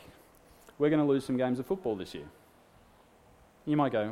we're 0.79 0.89
going 0.89 1.01
to 1.01 1.07
lose 1.07 1.23
some 1.23 1.37
games 1.37 1.59
of 1.59 1.67
football 1.67 1.95
this 1.95 2.15
year. 2.15 2.25
You 3.65 3.77
might 3.77 3.91
go, 3.91 4.11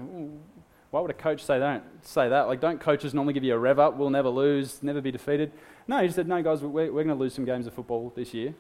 why 0.92 1.02
would 1.02 1.10
a 1.10 1.16
coach 1.16 1.44
say 1.44 1.58
that? 1.58 1.84
Say 2.04 2.30
that? 2.30 2.44
Like, 2.44 2.62
don't 2.62 2.80
coaches 2.80 3.16
normally 3.16 3.34
give 3.34 3.44
you 3.44 3.56
a 3.56 3.58
rev 3.58 3.80
up? 3.80 3.98
We'll 3.98 4.12
never 4.12 4.30
lose, 4.30 4.84
never 4.84 5.02
be 5.02 5.12
defeated. 5.12 5.52
No, 5.88 6.04
he 6.04 6.10
said, 6.10 6.28
no, 6.28 6.42
guys, 6.44 6.62
we're, 6.62 6.92
we're 6.92 7.04
going 7.04 7.08
to 7.08 7.16
lose 7.16 7.34
some 7.34 7.44
games 7.44 7.66
of 7.66 7.74
football 7.74 8.14
this 8.16 8.36
year. 8.36 8.54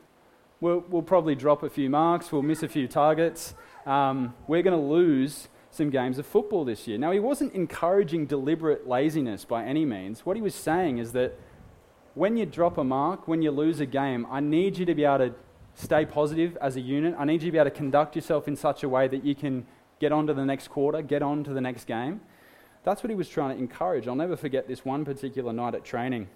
We'll, 0.59 0.83
we'll 0.89 1.03
probably 1.03 1.35
drop 1.35 1.61
a 1.61 1.69
few 1.69 1.87
marks. 1.87 2.31
We'll 2.31 2.41
miss 2.41 2.63
a 2.63 2.67
few 2.67 2.87
targets. 2.87 3.53
Um, 3.85 4.33
we're 4.47 4.63
going 4.63 4.77
to 4.77 4.85
lose 4.85 5.49
some 5.69 5.91
games 5.91 6.17
of 6.17 6.25
football 6.25 6.65
this 6.65 6.87
year. 6.87 6.97
Now, 6.97 7.11
he 7.11 7.19
wasn't 7.19 7.53
encouraging 7.53 8.25
deliberate 8.25 8.87
laziness 8.87 9.45
by 9.45 9.63
any 9.63 9.85
means. 9.85 10.25
What 10.25 10.35
he 10.35 10.41
was 10.41 10.55
saying 10.55 10.97
is 10.97 11.11
that 11.11 11.39
when 12.15 12.37
you 12.37 12.47
drop 12.47 12.79
a 12.79 12.83
mark, 12.83 13.27
when 13.27 13.43
you 13.43 13.51
lose 13.51 13.79
a 13.79 13.85
game, 13.85 14.25
I 14.31 14.39
need 14.39 14.79
you 14.79 14.85
to 14.87 14.95
be 14.95 15.05
able 15.05 15.29
to 15.29 15.35
stay 15.79 16.05
positive 16.05 16.57
as 16.61 16.75
a 16.75 16.81
unit. 16.81 17.15
I 17.17 17.25
need 17.25 17.41
you 17.41 17.47
to 17.47 17.51
be 17.53 17.57
able 17.57 17.69
to 17.69 17.75
conduct 17.75 18.15
yourself 18.15 18.47
in 18.47 18.55
such 18.55 18.83
a 18.83 18.89
way 18.89 19.07
that 19.07 19.23
you 19.23 19.33
can 19.33 19.65
get 19.99 20.11
on 20.11 20.27
to 20.27 20.33
the 20.33 20.45
next 20.45 20.67
quarter, 20.67 21.01
get 21.01 21.21
on 21.21 21.43
to 21.45 21.53
the 21.53 21.61
next 21.61 21.85
game. 21.85 22.21
That's 22.83 23.01
what 23.01 23.09
he 23.09 23.15
was 23.15 23.29
trying 23.29 23.55
to 23.55 23.61
encourage. 23.61 24.07
I'll 24.07 24.15
never 24.15 24.35
forget 24.35 24.67
this 24.67 24.83
one 24.83 25.05
particular 25.05 25.53
night 25.53 25.75
at 25.75 25.85
training. 25.85 26.27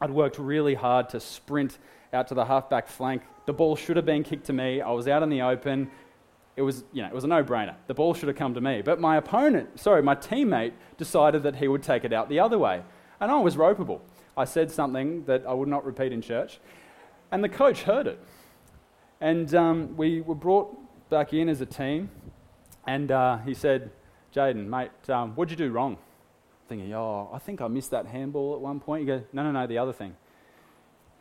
I'd 0.00 0.10
worked 0.10 0.38
really 0.38 0.74
hard 0.74 1.08
to 1.10 1.20
sprint 1.20 1.78
out 2.12 2.28
to 2.28 2.34
the 2.34 2.44
halfback 2.44 2.86
flank. 2.86 3.22
The 3.46 3.52
ball 3.52 3.76
should 3.76 3.96
have 3.96 4.06
been 4.06 4.22
kicked 4.22 4.46
to 4.46 4.52
me. 4.52 4.80
I 4.82 4.90
was 4.90 5.08
out 5.08 5.22
in 5.22 5.30
the 5.30 5.42
open. 5.42 5.90
It 6.56 6.62
was, 6.62 6.84
you 6.92 7.02
know, 7.02 7.08
it 7.08 7.14
was 7.14 7.24
a 7.24 7.28
no-brainer. 7.28 7.74
The 7.86 7.94
ball 7.94 8.12
should 8.14 8.28
have 8.28 8.36
come 8.36 8.54
to 8.54 8.60
me. 8.60 8.82
But 8.82 9.00
my 9.00 9.16
opponent, 9.16 9.80
sorry, 9.80 10.02
my 10.02 10.14
teammate 10.14 10.72
decided 10.98 11.42
that 11.44 11.56
he 11.56 11.68
would 11.68 11.82
take 11.82 12.04
it 12.04 12.12
out 12.12 12.28
the 12.28 12.40
other 12.40 12.58
way. 12.58 12.82
And 13.20 13.30
I 13.30 13.38
was 13.40 13.56
ropeable. 13.56 14.00
I 14.36 14.44
said 14.44 14.70
something 14.70 15.24
that 15.24 15.46
I 15.46 15.54
would 15.54 15.68
not 15.68 15.84
repeat 15.84 16.12
in 16.12 16.20
church. 16.20 16.60
And 17.30 17.42
the 17.42 17.48
coach 17.48 17.82
heard 17.82 18.06
it. 18.06 18.22
And 19.20 19.54
um, 19.54 19.96
we 19.96 20.20
were 20.20 20.34
brought 20.34 20.76
back 21.08 21.32
in 21.32 21.48
as 21.48 21.60
a 21.60 21.66
team. 21.66 22.10
And 22.86 23.10
uh, 23.10 23.38
he 23.38 23.54
said, 23.54 23.90
Jaden, 24.34 24.66
mate, 24.66 24.90
um, 25.08 25.32
what'd 25.32 25.50
you 25.50 25.56
do 25.56 25.72
wrong? 25.72 25.98
Thinking, 26.68 26.92
oh, 26.94 27.30
I 27.32 27.38
think 27.38 27.60
I 27.60 27.68
missed 27.68 27.90
that 27.92 28.06
handball 28.06 28.54
at 28.54 28.60
one 28.60 28.80
point. 28.80 29.02
You 29.02 29.06
go, 29.06 29.24
no, 29.32 29.42
no, 29.42 29.52
no, 29.52 29.66
the 29.66 29.78
other 29.78 29.92
thing. 29.92 30.14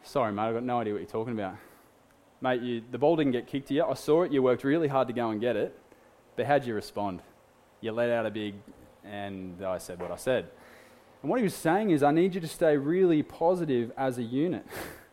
Sorry, 0.04 0.32
mate, 0.32 0.44
I've 0.44 0.54
got 0.54 0.64
no 0.64 0.80
idea 0.80 0.94
what 0.94 1.00
you're 1.00 1.10
talking 1.10 1.34
about. 1.34 1.56
Mate, 2.42 2.62
you, 2.62 2.84
the 2.92 2.98
ball 2.98 3.16
didn't 3.16 3.32
get 3.32 3.48
kicked 3.48 3.70
to 3.70 3.74
you. 3.74 3.84
I 3.84 3.94
saw 3.94 4.24
it. 4.24 4.32
You 4.32 4.44
worked 4.44 4.64
really 4.64 4.88
hard 4.88 5.08
to 5.08 5.14
go 5.14 5.30
and 5.30 5.40
get 5.40 5.56
it. 5.56 5.78
But 6.36 6.46
how'd 6.46 6.66
you 6.66 6.74
respond? 6.74 7.22
You 7.82 7.92
let 7.92 8.10
out 8.10 8.26
a 8.26 8.32
big, 8.32 8.56
and 9.04 9.64
I 9.66 9.78
said 9.78 10.02
what 10.02 10.12
I 10.12 10.18
said. 10.18 10.50
And 11.22 11.30
what 11.30 11.40
he 11.40 11.44
was 11.44 11.56
saying 11.56 11.92
is, 11.92 12.04
I 12.04 12.12
need 12.12 12.36
you 12.36 12.42
to 12.42 12.48
stay 12.48 12.78
really 12.78 13.24
positive 13.24 13.92
as 13.98 14.18
a 14.18 14.24
unit. 14.24 14.66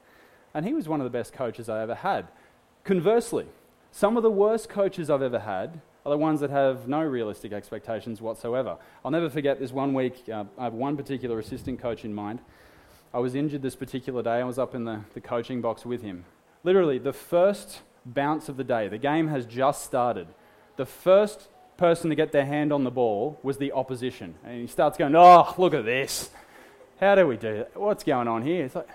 and 0.54 0.66
he 0.66 0.74
was 0.74 0.88
one 0.88 1.00
of 1.00 1.04
the 1.04 1.10
best 1.10 1.32
coaches 1.32 1.68
I 1.68 1.80
ever 1.82 1.94
had. 1.94 2.28
Conversely, 2.84 3.46
some 3.92 4.16
of 4.16 4.24
the 4.24 4.30
worst 4.30 4.68
coaches 4.68 5.08
I've 5.08 5.22
ever 5.22 5.38
had 5.38 5.80
are 6.04 6.10
the 6.10 6.18
ones 6.18 6.40
that 6.40 6.50
have 6.50 6.88
no 6.88 7.00
realistic 7.00 7.52
expectations 7.52 8.20
whatsoever. 8.20 8.76
I'll 9.04 9.12
never 9.12 9.30
forget 9.30 9.60
this 9.60 9.70
one 9.70 9.94
week, 9.94 10.28
uh, 10.28 10.44
I 10.58 10.64
have 10.64 10.72
one 10.74 10.96
particular 10.96 11.38
assistant 11.38 11.80
coach 11.80 12.04
in 12.04 12.12
mind. 12.12 12.40
I 13.14 13.20
was 13.20 13.36
injured 13.36 13.62
this 13.62 13.76
particular 13.76 14.20
day. 14.20 14.40
I 14.40 14.44
was 14.44 14.58
up 14.58 14.74
in 14.74 14.84
the, 14.84 15.02
the 15.14 15.20
coaching 15.20 15.60
box 15.60 15.86
with 15.86 16.02
him. 16.02 16.24
Literally, 16.64 16.98
the 16.98 17.12
first 17.12 17.82
bounce 18.04 18.48
of 18.48 18.56
the 18.56 18.64
day, 18.64 18.88
the 18.88 18.98
game 18.98 19.28
has 19.28 19.46
just 19.46 19.84
started. 19.84 20.26
The 20.76 20.86
first 20.86 21.48
person 21.76 22.10
to 22.10 22.16
get 22.16 22.32
their 22.32 22.46
hand 22.46 22.72
on 22.72 22.82
the 22.82 22.90
ball 22.90 23.38
was 23.44 23.58
the 23.58 23.70
opposition. 23.72 24.34
And 24.44 24.60
he 24.60 24.66
starts 24.66 24.98
going, 24.98 25.14
Oh, 25.14 25.54
look 25.56 25.74
at 25.74 25.84
this. 25.84 26.30
How 26.98 27.14
do 27.14 27.28
we 27.28 27.36
do 27.36 27.58
that? 27.58 27.76
What's 27.76 28.02
going 28.02 28.26
on 28.26 28.42
here? 28.42 28.64
It's 28.64 28.74
like, 28.74 28.88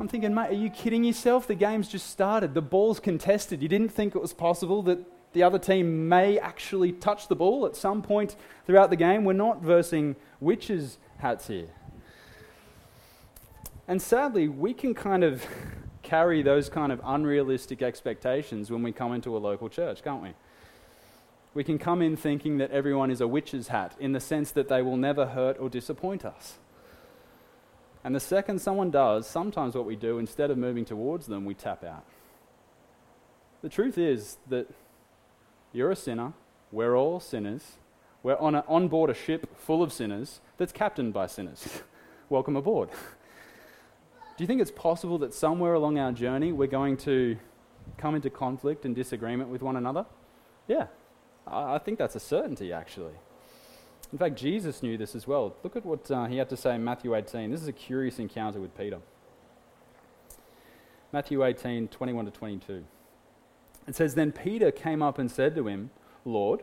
I'm 0.00 0.08
thinking, 0.08 0.34
mate, 0.34 0.50
are 0.50 0.54
you 0.54 0.70
kidding 0.70 1.04
yourself? 1.04 1.46
The 1.46 1.54
game's 1.54 1.88
just 1.88 2.08
started. 2.10 2.54
The 2.54 2.62
ball's 2.62 2.98
contested. 2.98 3.62
You 3.62 3.68
didn't 3.68 3.90
think 3.90 4.14
it 4.14 4.22
was 4.22 4.32
possible 4.32 4.82
that 4.82 4.98
the 5.32 5.42
other 5.42 5.58
team 5.58 6.08
may 6.08 6.38
actually 6.38 6.92
touch 6.92 7.28
the 7.28 7.36
ball 7.36 7.66
at 7.66 7.76
some 7.76 8.02
point 8.02 8.36
throughout 8.66 8.90
the 8.90 8.96
game. 8.96 9.24
We're 9.24 9.32
not 9.34 9.62
versing 9.62 10.16
witches' 10.40 10.98
hats 11.18 11.46
here. 11.46 11.68
And 13.88 14.00
sadly, 14.00 14.48
we 14.48 14.74
can 14.74 14.94
kind 14.94 15.24
of 15.24 15.46
carry 16.02 16.42
those 16.42 16.68
kind 16.68 16.92
of 16.92 17.00
unrealistic 17.04 17.82
expectations 17.82 18.70
when 18.70 18.82
we 18.82 18.92
come 18.92 19.12
into 19.12 19.36
a 19.36 19.38
local 19.38 19.68
church, 19.68 20.02
can't 20.02 20.22
we? 20.22 20.30
We 21.54 21.64
can 21.64 21.78
come 21.78 22.00
in 22.00 22.16
thinking 22.16 22.58
that 22.58 22.70
everyone 22.70 23.10
is 23.10 23.20
a 23.20 23.28
witch's 23.28 23.68
hat 23.68 23.94
in 24.00 24.12
the 24.12 24.20
sense 24.20 24.50
that 24.52 24.68
they 24.68 24.80
will 24.80 24.96
never 24.96 25.26
hurt 25.26 25.58
or 25.60 25.68
disappoint 25.68 26.24
us. 26.24 26.58
And 28.04 28.14
the 28.14 28.20
second 28.20 28.60
someone 28.60 28.90
does, 28.90 29.26
sometimes 29.26 29.74
what 29.74 29.86
we 29.86 29.96
do, 29.96 30.18
instead 30.18 30.50
of 30.50 30.58
moving 30.58 30.84
towards 30.84 31.26
them, 31.26 31.44
we 31.44 31.54
tap 31.54 31.84
out. 31.84 32.04
The 33.62 33.68
truth 33.68 33.96
is 33.96 34.38
that 34.48 34.68
you're 35.72 35.92
a 35.92 35.96
sinner. 35.96 36.32
We're 36.72 36.96
all 36.96 37.20
sinners. 37.20 37.78
We're 38.22 38.36
on, 38.36 38.54
a, 38.56 38.64
on 38.66 38.88
board 38.88 39.10
a 39.10 39.14
ship 39.14 39.56
full 39.56 39.82
of 39.82 39.92
sinners 39.92 40.40
that's 40.58 40.72
captained 40.72 41.12
by 41.12 41.26
sinners. 41.26 41.82
Welcome 42.28 42.56
aboard. 42.56 42.88
Do 44.36 44.42
you 44.44 44.46
think 44.46 44.60
it's 44.60 44.70
possible 44.70 45.18
that 45.18 45.34
somewhere 45.34 45.74
along 45.74 45.98
our 45.98 46.12
journey 46.12 46.52
we're 46.52 46.66
going 46.66 46.96
to 46.98 47.36
come 47.98 48.14
into 48.14 48.30
conflict 48.30 48.84
and 48.84 48.94
disagreement 48.94 49.50
with 49.50 49.62
one 49.62 49.76
another? 49.76 50.06
Yeah, 50.66 50.86
I, 51.46 51.74
I 51.74 51.78
think 51.78 51.98
that's 51.98 52.16
a 52.16 52.20
certainty, 52.20 52.72
actually. 52.72 53.14
In 54.12 54.18
fact, 54.18 54.36
Jesus 54.36 54.82
knew 54.82 54.98
this 54.98 55.14
as 55.14 55.26
well. 55.26 55.56
Look 55.62 55.74
at 55.74 55.86
what 55.86 56.10
uh, 56.10 56.26
he 56.26 56.36
had 56.36 56.50
to 56.50 56.56
say 56.56 56.74
in 56.74 56.84
Matthew 56.84 57.14
18. 57.14 57.50
This 57.50 57.62
is 57.62 57.68
a 57.68 57.72
curious 57.72 58.18
encounter 58.18 58.60
with 58.60 58.76
Peter. 58.76 58.98
Matthew 61.12 61.42
18, 61.42 61.88
21 61.88 62.26
to 62.26 62.30
22. 62.30 62.84
It 63.88 63.96
says, 63.96 64.14
Then 64.14 64.32
Peter 64.32 64.70
came 64.70 65.02
up 65.02 65.18
and 65.18 65.30
said 65.30 65.54
to 65.56 65.66
him, 65.66 65.90
Lord, 66.24 66.62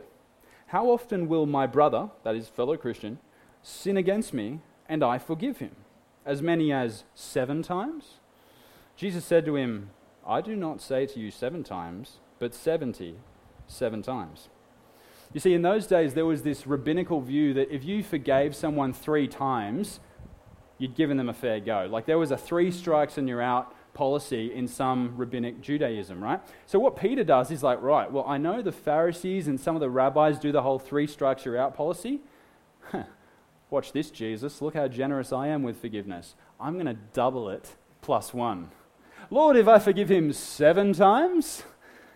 how 0.68 0.88
often 0.90 1.28
will 1.28 1.46
my 1.46 1.66
brother, 1.66 2.10
that 2.22 2.36
is, 2.36 2.48
fellow 2.48 2.76
Christian, 2.76 3.18
sin 3.62 3.96
against 3.96 4.32
me 4.32 4.60
and 4.88 5.02
I 5.02 5.18
forgive 5.18 5.58
him? 5.58 5.74
As 6.24 6.40
many 6.42 6.72
as 6.72 7.04
seven 7.14 7.62
times? 7.62 8.18
Jesus 8.96 9.24
said 9.24 9.44
to 9.46 9.56
him, 9.56 9.90
I 10.24 10.40
do 10.40 10.54
not 10.54 10.80
say 10.80 11.06
to 11.06 11.18
you 11.18 11.30
seven 11.30 11.64
times, 11.64 12.18
but 12.38 12.54
seventy 12.54 13.16
seven 13.66 14.02
times. 14.02 14.48
You 15.32 15.40
see, 15.40 15.54
in 15.54 15.62
those 15.62 15.86
days, 15.86 16.14
there 16.14 16.26
was 16.26 16.42
this 16.42 16.66
rabbinical 16.66 17.20
view 17.20 17.54
that 17.54 17.72
if 17.72 17.84
you 17.84 18.02
forgave 18.02 18.56
someone 18.56 18.92
three 18.92 19.28
times, 19.28 20.00
you'd 20.78 20.96
given 20.96 21.16
them 21.16 21.28
a 21.28 21.34
fair 21.34 21.60
go. 21.60 21.86
Like 21.88 22.06
there 22.06 22.18
was 22.18 22.30
a 22.30 22.36
three 22.36 22.72
strikes 22.72 23.16
and 23.16 23.28
you're 23.28 23.42
out 23.42 23.74
policy 23.94 24.52
in 24.52 24.66
some 24.66 25.16
rabbinic 25.16 25.60
Judaism, 25.60 26.22
right? 26.22 26.40
So 26.66 26.78
what 26.78 26.96
Peter 26.96 27.22
does 27.22 27.50
is 27.50 27.62
like, 27.62 27.80
right, 27.82 28.10
well, 28.10 28.24
I 28.26 28.38
know 28.38 28.62
the 28.62 28.72
Pharisees 28.72 29.46
and 29.46 29.60
some 29.60 29.76
of 29.76 29.80
the 29.80 29.90
rabbis 29.90 30.38
do 30.38 30.52
the 30.52 30.62
whole 30.62 30.78
three 30.78 31.06
strikes 31.06 31.44
you're 31.44 31.58
out 31.58 31.74
policy. 31.74 32.20
Watch 33.70 33.92
this, 33.92 34.10
Jesus. 34.10 34.60
Look 34.60 34.74
how 34.74 34.88
generous 34.88 35.32
I 35.32 35.48
am 35.48 35.62
with 35.62 35.80
forgiveness. 35.80 36.34
I'm 36.58 36.74
going 36.74 36.86
to 36.86 36.96
double 37.12 37.48
it 37.50 37.76
plus 38.00 38.34
one. 38.34 38.70
Lord, 39.30 39.56
if 39.56 39.68
I 39.68 39.78
forgive 39.78 40.10
him 40.10 40.32
seven 40.32 40.92
times, 40.92 41.62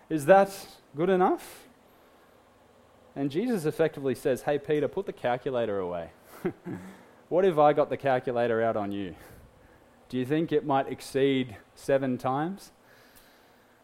is 0.09 0.25
that 0.25 0.67
good 0.95 1.09
enough? 1.09 1.64
And 3.15 3.31
Jesus 3.31 3.65
effectively 3.65 4.15
says, 4.15 4.41
Hey, 4.41 4.59
Peter, 4.59 4.87
put 4.87 5.05
the 5.05 5.13
calculator 5.13 5.79
away. 5.79 6.09
what 7.29 7.45
if 7.45 7.57
I 7.57 7.73
got 7.73 7.89
the 7.89 7.97
calculator 7.97 8.61
out 8.61 8.75
on 8.75 8.91
you? 8.91 9.15
Do 10.09 10.17
you 10.17 10.25
think 10.25 10.51
it 10.51 10.65
might 10.65 10.87
exceed 10.87 11.57
seven 11.73 12.17
times? 12.17 12.71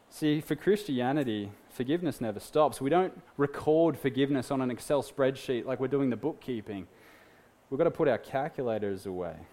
See, 0.09 0.41
for 0.41 0.55
Christianity, 0.55 1.51
forgiveness 1.69 2.19
never 2.19 2.39
stops. 2.39 2.81
We 2.81 2.89
don't 2.89 3.19
record 3.37 3.97
forgiveness 3.97 4.51
on 4.51 4.61
an 4.61 4.69
Excel 4.69 5.01
spreadsheet 5.01 5.65
like 5.65 5.79
we're 5.79 5.87
doing 5.87 6.09
the 6.09 6.17
bookkeeping. 6.17 6.87
We've 7.69 7.77
got 7.77 7.85
to 7.85 7.91
put 7.91 8.09
our 8.09 8.17
calculators 8.17 9.05
away. 9.05 9.35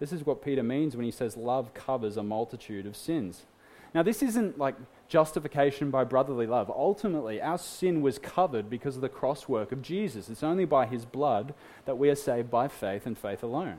This 0.00 0.12
is 0.12 0.24
what 0.24 0.42
Peter 0.42 0.62
means 0.62 0.94
when 0.94 1.04
he 1.04 1.10
says 1.10 1.36
love 1.36 1.74
covers 1.74 2.16
a 2.16 2.22
multitude 2.22 2.86
of 2.86 2.96
sins. 2.96 3.46
Now, 3.92 4.04
this 4.04 4.22
isn't 4.22 4.56
like 4.56 4.76
justification 5.08 5.90
by 5.90 6.04
brotherly 6.04 6.46
love. 6.46 6.70
Ultimately, 6.70 7.40
our 7.40 7.58
sin 7.58 8.02
was 8.02 8.18
covered 8.18 8.68
because 8.68 8.96
of 8.96 9.02
the 9.02 9.08
cross 9.08 9.48
work 9.48 9.72
of 9.72 9.82
Jesus. 9.82 10.28
It's 10.28 10.42
only 10.42 10.66
by 10.66 10.86
his 10.86 11.04
blood 11.04 11.54
that 11.86 11.98
we 11.98 12.10
are 12.10 12.14
saved 12.14 12.50
by 12.50 12.68
faith 12.68 13.06
and 13.06 13.16
faith 13.16 13.42
alone. 13.42 13.78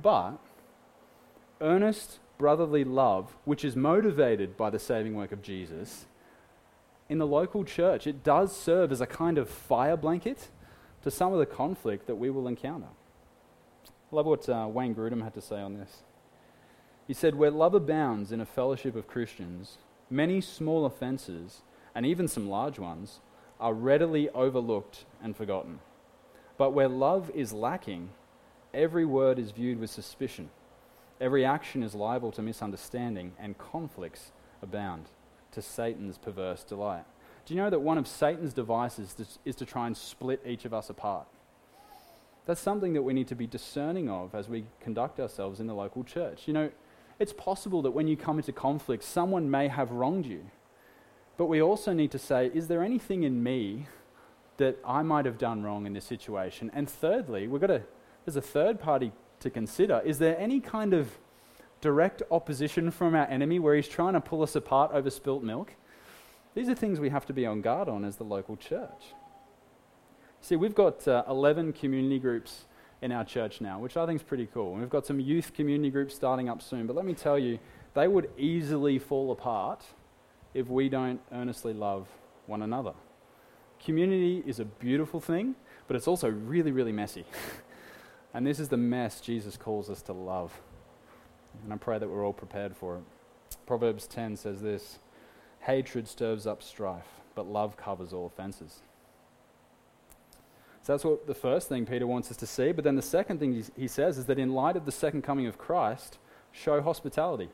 But 0.00 0.38
earnest 1.60 2.20
brotherly 2.36 2.84
love, 2.84 3.34
which 3.44 3.64
is 3.64 3.74
motivated 3.74 4.56
by 4.56 4.70
the 4.70 4.78
saving 4.78 5.14
work 5.14 5.32
of 5.32 5.42
Jesus, 5.42 6.06
in 7.08 7.18
the 7.18 7.26
local 7.26 7.64
church, 7.64 8.06
it 8.06 8.22
does 8.22 8.54
serve 8.54 8.92
as 8.92 9.00
a 9.00 9.06
kind 9.06 9.38
of 9.38 9.48
fire 9.48 9.96
blanket 9.96 10.48
to 11.02 11.10
some 11.10 11.32
of 11.32 11.38
the 11.38 11.46
conflict 11.46 12.06
that 12.06 12.16
we 12.16 12.28
will 12.28 12.46
encounter. 12.46 12.88
I 14.12 14.16
love 14.16 14.26
what 14.26 14.48
uh, 14.48 14.68
Wayne 14.70 14.94
Grudem 14.94 15.22
had 15.22 15.34
to 15.34 15.40
say 15.40 15.56
on 15.56 15.74
this. 15.74 16.02
He 17.06 17.14
said, 17.14 17.34
Where 17.34 17.50
love 17.50 17.74
abounds 17.74 18.30
in 18.30 18.40
a 18.40 18.46
fellowship 18.46 18.94
of 18.94 19.08
Christians, 19.08 19.78
many 20.10 20.40
small 20.40 20.84
offences, 20.84 21.62
and 21.94 22.06
even 22.06 22.28
some 22.28 22.48
large 22.48 22.78
ones, 22.78 23.20
are 23.60 23.74
readily 23.74 24.28
overlooked 24.30 25.04
and 25.22 25.36
forgotten. 25.36 25.80
But 26.56 26.72
where 26.72 26.88
love 26.88 27.30
is 27.34 27.52
lacking, 27.52 28.10
every 28.72 29.04
word 29.04 29.38
is 29.38 29.50
viewed 29.50 29.80
with 29.80 29.90
suspicion, 29.90 30.50
every 31.20 31.44
action 31.44 31.82
is 31.82 31.94
liable 31.94 32.32
to 32.32 32.42
misunderstanding, 32.42 33.32
and 33.38 33.58
conflicts 33.58 34.32
abound 34.62 35.06
to 35.52 35.62
Satan's 35.62 36.18
perverse 36.18 36.62
delight. 36.62 37.04
Do 37.46 37.54
you 37.54 37.60
know 37.60 37.70
that 37.70 37.80
one 37.80 37.96
of 37.96 38.06
Satan's 38.06 38.52
devices 38.52 39.38
is 39.44 39.56
to 39.56 39.64
try 39.64 39.86
and 39.86 39.96
split 39.96 40.42
each 40.44 40.64
of 40.64 40.74
us 40.74 40.90
apart? 40.90 41.26
That's 42.44 42.60
something 42.60 42.92
that 42.92 43.02
we 43.02 43.12
need 43.12 43.28
to 43.28 43.34
be 43.34 43.46
discerning 43.46 44.08
of 44.08 44.34
as 44.34 44.48
we 44.48 44.64
conduct 44.80 45.20
ourselves 45.20 45.60
in 45.60 45.66
the 45.66 45.74
local 45.74 46.04
church. 46.04 46.42
You 46.46 46.54
know, 46.54 46.70
it's 47.18 47.32
possible 47.32 47.82
that 47.82 47.90
when 47.90 48.06
you 48.06 48.16
come 48.16 48.38
into 48.38 48.52
conflict, 48.52 49.02
someone 49.02 49.50
may 49.50 49.68
have 49.68 49.90
wronged 49.90 50.26
you. 50.26 50.44
But 51.36 51.46
we 51.46 51.62
also 51.62 51.92
need 51.92 52.10
to 52.12 52.18
say, 52.18 52.50
is 52.52 52.68
there 52.68 52.82
anything 52.82 53.22
in 53.22 53.42
me 53.42 53.86
that 54.56 54.78
I 54.84 55.02
might 55.02 55.24
have 55.24 55.38
done 55.38 55.62
wrong 55.62 55.86
in 55.86 55.92
this 55.92 56.04
situation? 56.04 56.70
And 56.74 56.88
thirdly, 56.88 57.46
we've 57.46 57.60
got 57.60 57.68
to, 57.68 57.82
there's 58.24 58.36
a 58.36 58.42
third 58.42 58.80
party 58.80 59.12
to 59.40 59.50
consider. 59.50 60.02
Is 60.04 60.18
there 60.18 60.38
any 60.38 60.60
kind 60.60 60.94
of 60.94 61.18
direct 61.80 62.22
opposition 62.30 62.90
from 62.90 63.14
our 63.14 63.26
enemy 63.26 63.58
where 63.58 63.76
he's 63.76 63.88
trying 63.88 64.14
to 64.14 64.20
pull 64.20 64.42
us 64.42 64.56
apart 64.56 64.90
over 64.92 65.10
spilt 65.10 65.42
milk? 65.42 65.74
These 66.54 66.68
are 66.68 66.74
things 66.74 66.98
we 66.98 67.10
have 67.10 67.26
to 67.26 67.32
be 67.32 67.46
on 67.46 67.60
guard 67.60 67.88
on 67.88 68.04
as 68.04 68.16
the 68.16 68.24
local 68.24 68.56
church. 68.56 69.14
See, 70.40 70.56
we've 70.56 70.74
got 70.74 71.06
uh, 71.06 71.24
11 71.28 71.72
community 71.72 72.18
groups 72.18 72.64
in 73.00 73.12
our 73.12 73.24
church 73.24 73.60
now, 73.60 73.78
which 73.78 73.96
I 73.96 74.06
think 74.06 74.20
is 74.20 74.24
pretty 74.24 74.48
cool. 74.52 74.72
And 74.72 74.80
we've 74.80 74.90
got 74.90 75.06
some 75.06 75.20
youth 75.20 75.54
community 75.54 75.90
groups 75.90 76.14
starting 76.14 76.48
up 76.48 76.62
soon. 76.62 76.86
But 76.86 76.96
let 76.96 77.04
me 77.04 77.14
tell 77.14 77.38
you, 77.38 77.58
they 77.94 78.08
would 78.08 78.30
easily 78.36 78.98
fall 78.98 79.30
apart 79.30 79.84
if 80.54 80.68
we 80.68 80.88
don't 80.88 81.20
earnestly 81.32 81.72
love 81.72 82.08
one 82.46 82.62
another. 82.62 82.92
Community 83.84 84.42
is 84.46 84.58
a 84.58 84.64
beautiful 84.64 85.20
thing, 85.20 85.54
but 85.86 85.96
it's 85.96 86.08
also 86.08 86.28
really, 86.28 86.72
really 86.72 86.92
messy. 86.92 87.24
and 88.34 88.46
this 88.46 88.58
is 88.58 88.68
the 88.68 88.76
mess 88.76 89.20
Jesus 89.20 89.56
calls 89.56 89.88
us 89.88 90.02
to 90.02 90.12
love. 90.12 90.60
And 91.62 91.72
I 91.72 91.76
pray 91.76 91.98
that 91.98 92.08
we're 92.08 92.24
all 92.24 92.32
prepared 92.32 92.76
for 92.76 92.96
it. 92.96 93.02
Proverbs 93.66 94.06
10 94.06 94.36
says 94.36 94.60
this 94.60 94.98
Hatred 95.60 96.08
stirs 96.08 96.46
up 96.46 96.62
strife, 96.62 97.06
but 97.34 97.46
love 97.46 97.76
covers 97.76 98.12
all 98.12 98.26
offenses. 98.26 98.82
So 100.88 100.94
that's 100.94 101.04
what 101.04 101.26
the 101.26 101.34
first 101.34 101.68
thing 101.68 101.84
Peter 101.84 102.06
wants 102.06 102.30
us 102.30 102.38
to 102.38 102.46
see. 102.46 102.72
But 102.72 102.82
then 102.82 102.96
the 102.96 103.02
second 103.02 103.40
thing 103.40 103.62
he 103.76 103.86
says 103.86 104.16
is 104.16 104.24
that 104.24 104.38
in 104.38 104.54
light 104.54 104.74
of 104.74 104.86
the 104.86 104.90
second 104.90 105.20
coming 105.20 105.46
of 105.46 105.58
Christ, 105.58 106.16
show 106.50 106.80
hospitality. 106.80 107.50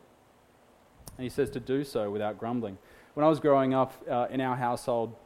And 1.18 1.24
he 1.24 1.28
says 1.28 1.50
to 1.50 1.58
do 1.58 1.82
so 1.82 2.12
without 2.12 2.38
grumbling. 2.38 2.78
When 3.14 3.26
I 3.26 3.28
was 3.28 3.40
growing 3.40 3.74
up 3.74 3.92
uh, 4.08 4.28
in 4.30 4.40
our 4.40 4.54
household, 4.54 5.16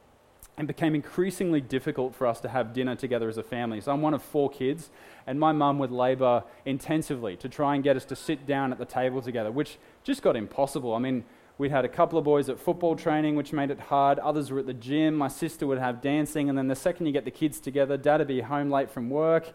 it 0.56 0.66
became 0.66 0.94
increasingly 0.94 1.60
difficult 1.60 2.14
for 2.14 2.26
us 2.26 2.40
to 2.40 2.48
have 2.48 2.72
dinner 2.72 2.96
together 2.96 3.28
as 3.28 3.36
a 3.36 3.42
family. 3.42 3.78
So 3.82 3.92
I'm 3.92 4.00
one 4.00 4.14
of 4.14 4.22
four 4.22 4.48
kids, 4.48 4.88
and 5.26 5.38
my 5.38 5.52
mum 5.52 5.78
would 5.78 5.92
labour 5.92 6.44
intensively 6.64 7.36
to 7.36 7.46
try 7.46 7.74
and 7.74 7.84
get 7.84 7.94
us 7.94 8.06
to 8.06 8.16
sit 8.16 8.46
down 8.46 8.72
at 8.72 8.78
the 8.78 8.86
table 8.86 9.20
together, 9.20 9.52
which 9.52 9.76
just 10.02 10.22
got 10.22 10.34
impossible. 10.34 10.94
I 10.94 10.98
mean, 10.98 11.26
we 11.58 11.68
had 11.68 11.84
a 11.84 11.88
couple 11.88 12.20
of 12.20 12.24
boys 12.24 12.48
at 12.48 12.60
football 12.60 12.94
training, 12.94 13.34
which 13.34 13.52
made 13.52 13.72
it 13.72 13.80
hard. 13.80 14.20
Others 14.20 14.52
were 14.52 14.60
at 14.60 14.66
the 14.66 14.74
gym. 14.74 15.16
My 15.16 15.26
sister 15.26 15.66
would 15.66 15.78
have 15.78 16.00
dancing. 16.00 16.48
And 16.48 16.56
then 16.56 16.68
the 16.68 16.76
second 16.76 17.06
you 17.06 17.12
get 17.12 17.24
the 17.24 17.32
kids 17.32 17.58
together, 17.58 17.96
dad 17.96 18.18
would 18.20 18.28
be 18.28 18.40
home 18.40 18.70
late 18.70 18.88
from 18.88 19.10
work. 19.10 19.50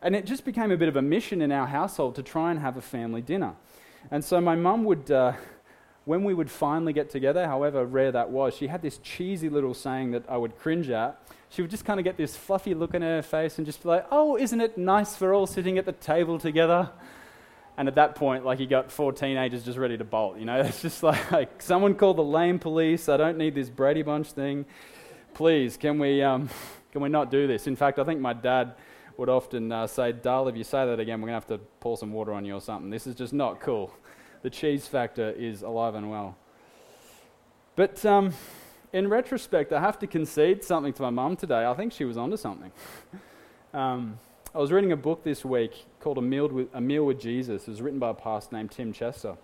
And 0.00 0.14
it 0.14 0.26
just 0.26 0.44
became 0.44 0.70
a 0.70 0.76
bit 0.76 0.88
of 0.88 0.94
a 0.94 1.02
mission 1.02 1.42
in 1.42 1.50
our 1.50 1.66
household 1.66 2.14
to 2.14 2.22
try 2.22 2.52
and 2.52 2.60
have 2.60 2.76
a 2.76 2.80
family 2.80 3.20
dinner. 3.20 3.54
And 4.12 4.24
so 4.24 4.40
my 4.40 4.54
mum 4.54 4.84
would, 4.84 5.10
uh, 5.10 5.32
when 6.04 6.22
we 6.22 6.34
would 6.34 6.50
finally 6.50 6.92
get 6.92 7.10
together, 7.10 7.44
however 7.48 7.84
rare 7.84 8.12
that 8.12 8.30
was, 8.30 8.54
she 8.54 8.68
had 8.68 8.80
this 8.80 8.98
cheesy 8.98 9.48
little 9.48 9.74
saying 9.74 10.12
that 10.12 10.22
I 10.28 10.36
would 10.36 10.56
cringe 10.56 10.88
at. 10.88 11.20
She 11.48 11.62
would 11.62 11.70
just 11.70 11.84
kind 11.84 11.98
of 11.98 12.04
get 12.04 12.16
this 12.16 12.36
fluffy 12.36 12.74
look 12.74 12.94
in 12.94 13.02
her 13.02 13.22
face 13.22 13.58
and 13.58 13.66
just 13.66 13.82
be 13.82 13.88
like, 13.88 14.06
Oh, 14.12 14.36
isn't 14.36 14.60
it 14.60 14.78
nice 14.78 15.16
for 15.16 15.34
all 15.34 15.48
sitting 15.48 15.78
at 15.78 15.84
the 15.84 15.92
table 15.92 16.38
together? 16.38 16.90
And 17.80 17.88
at 17.88 17.94
that 17.94 18.14
point, 18.14 18.44
like, 18.44 18.60
you 18.60 18.66
got 18.66 18.92
four 18.92 19.10
teenagers 19.10 19.64
just 19.64 19.78
ready 19.78 19.96
to 19.96 20.04
bolt. 20.04 20.36
You 20.36 20.44
know, 20.44 20.60
it's 20.60 20.82
just 20.82 21.02
like, 21.02 21.32
like 21.32 21.62
someone 21.62 21.94
call 21.94 22.12
the 22.12 22.22
lame 22.22 22.58
police. 22.58 23.08
I 23.08 23.16
don't 23.16 23.38
need 23.38 23.54
this 23.54 23.70
Brady 23.70 24.02
Bunch 24.02 24.32
thing. 24.32 24.66
Please, 25.32 25.78
can 25.78 25.98
we, 25.98 26.22
um, 26.22 26.50
can 26.92 27.00
we 27.00 27.08
not 27.08 27.30
do 27.30 27.46
this? 27.46 27.66
In 27.66 27.76
fact, 27.76 27.98
I 27.98 28.04
think 28.04 28.20
my 28.20 28.34
dad 28.34 28.74
would 29.16 29.30
often 29.30 29.72
uh, 29.72 29.86
say, 29.86 30.12
Darl, 30.12 30.46
if 30.48 30.58
you 30.58 30.62
say 30.62 30.84
that 30.84 31.00
again, 31.00 31.22
we're 31.22 31.28
going 31.28 31.40
to 31.40 31.46
have 31.46 31.58
to 31.58 31.64
pour 31.80 31.96
some 31.96 32.12
water 32.12 32.34
on 32.34 32.44
you 32.44 32.54
or 32.54 32.60
something. 32.60 32.90
This 32.90 33.06
is 33.06 33.14
just 33.14 33.32
not 33.32 33.60
cool. 33.60 33.90
The 34.42 34.50
cheese 34.50 34.86
factor 34.86 35.30
is 35.30 35.62
alive 35.62 35.94
and 35.94 36.10
well. 36.10 36.36
But 37.76 38.04
um, 38.04 38.34
in 38.92 39.08
retrospect, 39.08 39.72
I 39.72 39.80
have 39.80 39.98
to 40.00 40.06
concede 40.06 40.62
something 40.64 40.92
to 40.92 41.00
my 41.00 41.08
mum 41.08 41.34
today. 41.34 41.64
I 41.64 41.72
think 41.72 41.94
she 41.94 42.04
was 42.04 42.18
onto 42.18 42.36
something. 42.36 42.72
um, 43.72 44.18
I 44.52 44.58
was 44.58 44.72
reading 44.72 44.90
a 44.90 44.96
book 44.96 45.22
this 45.22 45.44
week 45.44 45.86
called 46.00 46.18
A 46.18 46.22
Meal 46.22 46.48
with, 46.48 46.66
a 46.74 46.80
Meal 46.80 47.06
with 47.06 47.20
Jesus. 47.20 47.68
It 47.68 47.70
was 47.70 47.80
written 47.80 48.00
by 48.00 48.10
a 48.10 48.14
pastor 48.14 48.56
named 48.56 48.72
Tim 48.72 48.92
Chester. 48.92 49.36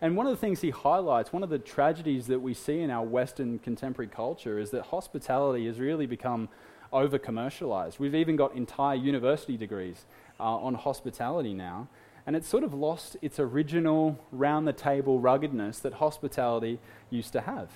And 0.00 0.16
one 0.16 0.26
of 0.26 0.32
the 0.32 0.38
things 0.38 0.60
he 0.60 0.70
highlights, 0.70 1.32
one 1.32 1.44
of 1.44 1.50
the 1.50 1.60
tragedies 1.60 2.26
that 2.26 2.40
we 2.40 2.52
see 2.52 2.80
in 2.80 2.90
our 2.90 3.04
Western 3.04 3.60
contemporary 3.60 4.08
culture, 4.08 4.58
is 4.58 4.70
that 4.70 4.86
hospitality 4.86 5.66
has 5.68 5.78
really 5.78 6.06
become 6.06 6.48
over 6.92 7.16
commercialized. 7.16 8.00
We've 8.00 8.16
even 8.16 8.34
got 8.34 8.56
entire 8.56 8.96
university 8.96 9.56
degrees 9.56 10.04
uh, 10.40 10.56
on 10.56 10.74
hospitality 10.74 11.54
now. 11.54 11.86
And 12.26 12.34
it's 12.34 12.48
sort 12.48 12.64
of 12.64 12.74
lost 12.74 13.16
its 13.22 13.38
original 13.38 14.18
round 14.32 14.66
the 14.66 14.72
table 14.72 15.20
ruggedness 15.20 15.78
that 15.78 15.94
hospitality 15.94 16.80
used 17.08 17.32
to 17.34 17.42
have. 17.42 17.70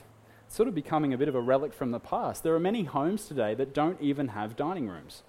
It's 0.48 0.56
sort 0.56 0.68
of 0.68 0.74
becoming 0.74 1.14
a 1.14 1.18
bit 1.18 1.28
of 1.28 1.36
a 1.36 1.40
relic 1.40 1.72
from 1.72 1.92
the 1.92 2.00
past. 2.00 2.42
There 2.42 2.54
are 2.56 2.60
many 2.60 2.82
homes 2.82 3.26
today 3.26 3.54
that 3.54 3.72
don't 3.72 4.00
even 4.00 4.28
have 4.28 4.56
dining 4.56 4.88
rooms 4.88 5.22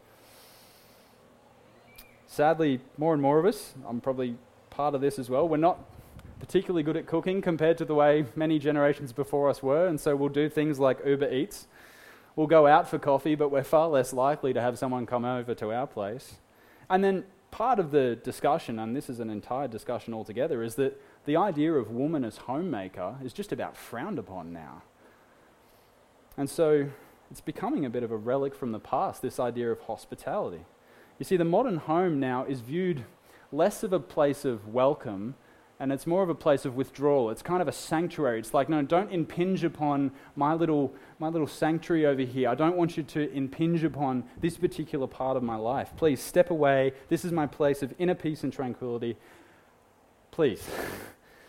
sadly, 2.38 2.80
more 3.00 3.14
and 3.14 3.22
more 3.22 3.40
of 3.40 3.46
us, 3.48 3.74
I'm 3.90 4.00
probably 4.00 4.36
part 4.70 4.94
of 4.94 5.02
this 5.02 5.18
as 5.18 5.28
well, 5.28 5.50
we're 5.50 5.58
not 5.58 5.84
particularly 6.40 6.84
good 6.84 6.96
at 6.96 7.08
cooking 7.08 7.42
compared 7.42 7.80
to 7.80 7.86
the 7.86 7.96
way 7.96 8.26
many 8.36 8.60
generations 8.60 9.12
before 9.12 9.50
us 9.50 9.64
were, 9.64 9.88
and 9.88 10.00
so 10.00 10.16
we'll 10.16 10.30
do 10.30 10.48
things 10.48 10.80
like 10.80 11.04
Uber 11.04 11.34
Eats. 11.34 11.66
We'll 12.36 12.46
go 12.46 12.68
out 12.68 12.88
for 12.88 13.00
coffee, 13.00 13.34
but 13.34 13.50
we're 13.50 13.64
far 13.64 13.88
less 13.88 14.14
likely 14.14 14.54
to 14.54 14.62
have 14.62 14.78
someone 14.78 15.08
come 15.08 15.26
over 15.26 15.56
to 15.56 15.74
our 15.74 15.88
place. 15.88 16.36
And 16.92 17.04
then 17.04 17.24
part 17.50 17.80
of 17.80 17.90
the 17.90 18.16
discussion, 18.18 18.78
and 18.78 18.96
this 18.96 19.10
is 19.10 19.20
an 19.20 19.32
entire 19.32 19.68
discussion 19.68 20.14
altogether, 20.14 20.62
is 20.62 20.76
that 20.76 21.02
the 21.26 21.38
idea 21.38 21.74
of 21.74 21.90
woman 21.90 22.24
as 22.24 22.38
homemaker 22.38 23.16
is 23.26 23.34
just 23.34 23.52
about 23.52 23.76
frowned 23.76 24.20
upon 24.20 24.54
now. 24.54 24.84
And 26.38 26.48
so 26.48 26.88
it's 27.32 27.42
becoming 27.42 27.84
a 27.84 27.90
bit 27.90 28.04
of 28.04 28.12
a 28.12 28.16
relic 28.16 28.54
from 28.54 28.74
the 28.74 28.80
past, 28.80 29.24
this 29.24 29.40
idea 29.40 29.72
of 29.72 29.80
hospitality. 29.82 30.66
You 31.20 31.26
see, 31.26 31.38
the 31.38 31.46
modern 31.46 31.78
home 31.78 32.20
now 32.20 32.46
is 32.46 32.62
viewed 32.62 33.06
less 33.52 33.84
of 33.84 33.94
a 33.94 34.00
place 34.00 34.46
of 34.46 34.68
welcome 34.68 35.36
and 35.80 35.92
it's 35.92 36.08
more 36.08 36.24
of 36.24 36.30
a 36.30 36.36
place 36.36 36.66
of 36.66 36.76
withdrawal. 36.76 37.30
It's 37.30 37.44
kind 37.44 37.62
of 37.62 37.68
a 37.68 37.72
sanctuary. 37.72 38.40
It's 38.40 38.54
like, 38.54 38.68
no, 38.68 38.82
don't 38.82 39.12
impinge 39.12 39.64
upon 39.64 40.12
my 40.36 40.54
little, 40.54 40.94
my 41.20 41.28
little 41.28 41.48
sanctuary 41.48 42.06
over 42.06 42.24
here. 42.24 42.50
I 42.50 42.56
don't 42.56 42.76
want 42.76 42.98
you 42.98 43.04
to 43.04 43.32
impinge 43.32 43.84
upon 43.84 44.24
this 44.42 44.58
particular 44.58 45.06
part 45.06 45.38
of 45.38 45.44
my 45.44 45.56
life. 45.56 45.92
Please 45.96 46.20
step 46.20 46.50
away. 46.50 46.94
This 47.10 47.24
is 47.24 47.32
my 47.32 47.46
place 47.46 47.84
of 47.84 47.94
inner 48.00 48.16
peace 48.16 48.44
and 48.44 48.52
tranquility. 48.52 49.18
Please. 50.32 50.68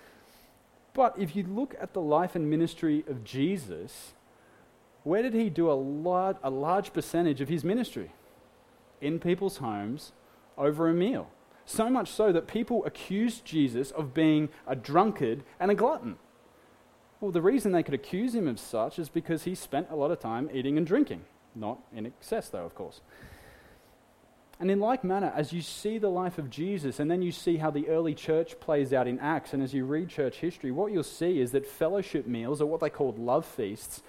but 0.93 1.19
if 1.19 1.35
you 1.35 1.45
look 1.45 1.75
at 1.81 1.95
the 1.95 2.01
life 2.03 2.37
and 2.37 2.51
ministry 2.51 3.05
of 3.09 3.25
Jesus, 3.25 4.13
where 5.05 5.23
did 5.23 5.33
he 5.33 5.49
do 5.49 5.71
a, 5.71 5.73
large, 5.73 6.37
a 6.43 6.51
large 6.51 6.93
percentage 6.93 7.41
of 7.41 7.49
his 7.49 7.65
ministry? 7.65 8.13
In 9.01 9.19
people's 9.19 9.59
homes 9.59 10.13
over 10.57 10.89
a 10.89 10.95
meal. 10.95 11.31
So 11.67 11.91
much 11.91 12.11
so 12.11 12.33
that 12.33 12.47
people 12.47 12.85
accused 12.87 13.45
Jesus 13.45 13.91
of 13.91 14.15
being 14.15 14.49
a 14.67 14.75
drunkard 14.75 15.45
and 15.61 15.71
a 15.71 15.75
glutton. 15.75 16.17
Well, 17.21 17.31
the 17.31 17.43
reason 17.43 17.73
they 17.73 17.83
could 17.83 17.95
accuse 17.95 18.35
him 18.35 18.49
of 18.49 18.59
such 18.59 18.99
is 18.99 19.09
because 19.09 19.45
he 19.45 19.55
spent 19.55 19.89
a 19.91 19.97
lot 19.97 20.11
of 20.11 20.21
time 20.21 20.49
eating 20.53 20.79
and 20.79 20.87
drinking. 20.87 21.25
Not 21.55 21.81
in 21.95 22.07
excess, 22.07 22.49
though, 22.49 22.65
of 22.65 22.75
course. 22.75 23.01
And 24.61 24.71
in 24.71 24.81
like 24.81 25.05
manner, 25.05 25.33
as 25.37 25.53
you 25.53 25.63
see 25.63 25.99
the 25.99 26.11
life 26.11 26.39
of 26.39 26.51
Jesus 26.51 26.99
and 26.99 27.11
then 27.11 27.23
you 27.23 27.31
see 27.31 27.59
how 27.59 27.71
the 27.71 27.89
early 27.89 28.15
church 28.15 28.59
plays 28.61 28.93
out 28.93 29.07
in 29.07 29.21
Acts, 29.21 29.53
and 29.53 29.63
as 29.63 29.75
you 29.75 29.85
read 29.85 30.09
church 30.09 30.37
history, 30.37 30.73
what 30.73 30.91
you'll 30.93 31.05
see 31.05 31.41
is 31.41 31.53
that 31.53 31.67
fellowship 31.67 32.27
meals, 32.27 32.61
or 32.61 32.67
what 32.67 32.81
they 32.81 32.91
called 32.91 33.19
love 33.19 33.47
feasts, 33.47 34.03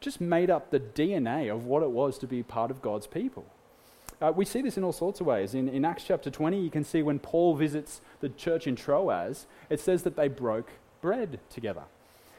just 0.00 0.20
made 0.20 0.50
up 0.50 0.70
the 0.70 0.80
DNA 0.80 1.52
of 1.52 1.66
what 1.66 1.82
it 1.82 1.90
was 1.90 2.18
to 2.18 2.26
be 2.26 2.42
part 2.42 2.70
of 2.70 2.82
God's 2.82 3.06
people. 3.06 3.44
Uh, 4.22 4.30
we 4.30 4.44
see 4.44 4.62
this 4.62 4.76
in 4.76 4.84
all 4.84 4.92
sorts 4.92 5.20
of 5.20 5.26
ways. 5.26 5.52
In, 5.52 5.68
in 5.68 5.84
Acts 5.84 6.04
chapter 6.04 6.30
20, 6.30 6.60
you 6.60 6.70
can 6.70 6.84
see 6.84 7.02
when 7.02 7.18
Paul 7.18 7.56
visits 7.56 8.00
the 8.20 8.28
church 8.28 8.68
in 8.68 8.76
Troas, 8.76 9.46
it 9.68 9.80
says 9.80 10.04
that 10.04 10.14
they 10.14 10.28
broke 10.28 10.70
bread 11.00 11.40
together. 11.50 11.82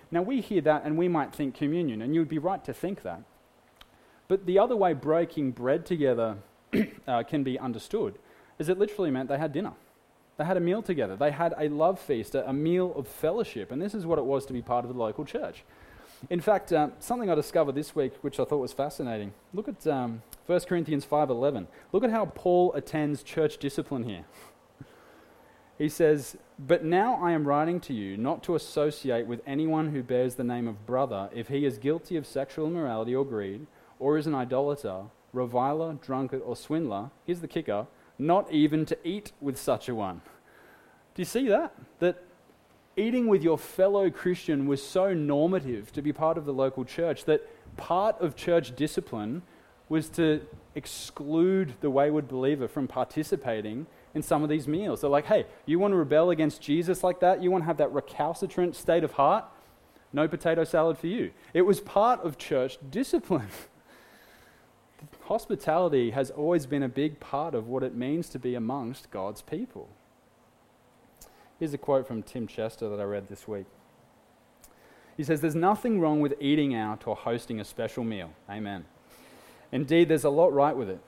Now, 0.09 0.21
we 0.21 0.39
hear 0.39 0.61
that 0.61 0.85
and 0.85 0.97
we 0.97 1.09
might 1.09 1.35
think 1.35 1.55
communion, 1.55 2.01
and 2.01 2.15
you'd 2.15 2.29
be 2.29 2.39
right 2.39 2.63
to 2.63 2.73
think 2.73 3.01
that. 3.03 3.23
But 4.29 4.45
the 4.45 4.59
other 4.59 4.77
way 4.77 4.93
breaking 4.93 5.51
bread 5.51 5.85
together 5.85 6.37
uh, 7.07 7.23
can 7.23 7.43
be 7.43 7.59
understood 7.59 8.15
is 8.57 8.69
it 8.69 8.79
literally 8.79 9.11
meant 9.11 9.27
they 9.27 9.37
had 9.37 9.51
dinner. 9.51 9.73
They 10.37 10.45
had 10.45 10.55
a 10.55 10.61
meal 10.61 10.81
together. 10.81 11.17
They 11.17 11.31
had 11.31 11.53
a 11.57 11.67
love 11.67 11.99
feast, 11.99 12.33
a, 12.33 12.47
a 12.47 12.53
meal 12.53 12.93
of 12.95 13.07
fellowship. 13.07 13.71
And 13.71 13.81
this 13.81 13.93
is 13.93 14.05
what 14.05 14.19
it 14.19 14.25
was 14.25 14.45
to 14.45 14.53
be 14.53 14.61
part 14.61 14.85
of 14.85 14.93
the 14.93 14.97
local 14.97 15.25
church. 15.25 15.63
In 16.29 16.39
fact, 16.39 16.71
uh, 16.71 16.89
something 16.99 17.29
I 17.29 17.35
discovered 17.35 17.75
this 17.75 17.95
week, 17.95 18.13
which 18.21 18.39
I 18.39 18.45
thought 18.45 18.59
was 18.59 18.73
fascinating. 18.73 19.33
Look 19.53 19.67
at 19.67 19.85
um, 19.87 20.21
1 20.45 20.59
Corinthians 20.61 21.05
5.11. 21.05 21.67
Look 21.91 22.03
at 22.03 22.11
how 22.11 22.25
Paul 22.25 22.73
attends 22.73 23.23
church 23.23 23.57
discipline 23.57 24.03
here. 24.03 24.25
He 25.75 25.89
says, 25.89 26.37
But 26.59 26.85
now 26.85 27.15
I 27.15 27.31
am 27.31 27.47
writing 27.47 27.79
to 27.81 27.93
you 27.93 28.15
not 28.15 28.43
to 28.43 28.53
associate 28.53 29.25
with 29.25 29.41
anyone 29.45 29.89
who 29.89 30.03
bears 30.03 30.35
the 30.35 30.43
name 30.43 30.67
of 30.67 30.85
brother 30.85 31.31
if 31.33 31.47
he 31.47 31.65
is 31.65 31.79
guilty 31.79 32.15
of 32.15 32.27
sexual 32.27 32.67
immorality 32.67 33.15
or 33.15 33.25
greed, 33.25 33.65
or 33.97 34.19
is 34.19 34.27
an 34.27 34.35
idolater, 34.35 35.05
reviler, 35.33 35.93
drunkard, 35.93 36.43
or 36.45 36.55
swindler. 36.55 37.09
Here's 37.25 37.41
the 37.41 37.47
kicker 37.47 37.87
not 38.19 38.51
even 38.51 38.85
to 38.85 38.97
eat 39.03 39.31
with 39.41 39.59
such 39.59 39.89
a 39.89 39.95
one. 39.95 40.21
Do 41.15 41.21
you 41.21 41.25
see 41.25 41.47
that? 41.49 41.73
That 41.99 42.23
eating 42.95 43.27
with 43.27 43.43
your 43.43 43.57
fellow 43.57 44.09
Christian 44.09 44.67
was 44.67 44.85
so 44.85 45.13
normative 45.13 45.91
to 45.93 46.01
be 46.01 46.13
part 46.13 46.37
of 46.37 46.45
the 46.45 46.53
local 46.53 46.85
church 46.85 47.25
that 47.25 47.41
part 47.77 48.19
of 48.19 48.35
church 48.35 48.75
discipline 48.75 49.41
was 49.89 50.09
to 50.09 50.41
exclude 50.75 51.73
the 51.81 51.89
wayward 51.89 52.27
believer 52.27 52.67
from 52.67 52.87
participating 52.87 53.85
in 54.15 54.21
some 54.21 54.43
of 54.43 54.49
these 54.49 54.67
meals. 54.67 55.01
They're 55.01 55.09
like, 55.09 55.25
hey, 55.25 55.45
you 55.65 55.79
want 55.79 55.91
to 55.91 55.97
rebel 55.97 56.29
against 56.29 56.61
Jesus 56.61 57.03
like 57.03 57.19
that? 57.19 57.41
You 57.41 57.51
want 57.51 57.63
to 57.63 57.67
have 57.67 57.77
that 57.77 57.91
recalcitrant 57.91 58.75
state 58.75 59.03
of 59.03 59.13
heart? 59.13 59.45
No 60.11 60.27
potato 60.27 60.63
salad 60.63 60.97
for 60.97 61.07
you. 61.07 61.31
It 61.53 61.63
was 61.63 61.79
part 61.81 62.21
of 62.21 62.37
church 62.37 62.77
discipline. 62.89 63.49
Hospitality 65.23 66.11
has 66.11 66.29
always 66.29 66.65
been 66.65 66.83
a 66.83 66.89
big 66.89 67.19
part 67.19 67.55
of 67.55 67.67
what 67.67 67.81
it 67.83 67.95
means 67.95 68.29
to 68.29 68.39
be 68.39 68.55
amongst 68.55 69.09
God's 69.09 69.41
people. 69.41 69.89
Here's 71.59 71.73
a 71.73 71.77
quote 71.77 72.07
from 72.07 72.23
Tim 72.23 72.47
Chester 72.47 72.89
that 72.89 72.99
I 72.99 73.03
read 73.03 73.29
this 73.29 73.47
week. 73.47 73.65
He 75.15 75.23
says, 75.23 75.41
There's 75.41 75.55
nothing 75.55 75.99
wrong 75.99 76.19
with 76.19 76.33
eating 76.39 76.73
out 76.73 77.07
or 77.07 77.15
hosting 77.15 77.59
a 77.59 77.65
special 77.65 78.03
meal. 78.03 78.31
Amen. 78.49 78.85
Indeed, 79.71 80.09
there's 80.09 80.23
a 80.23 80.29
lot 80.29 80.53
right 80.53 80.75
with 80.75 80.89
it. 80.89 80.99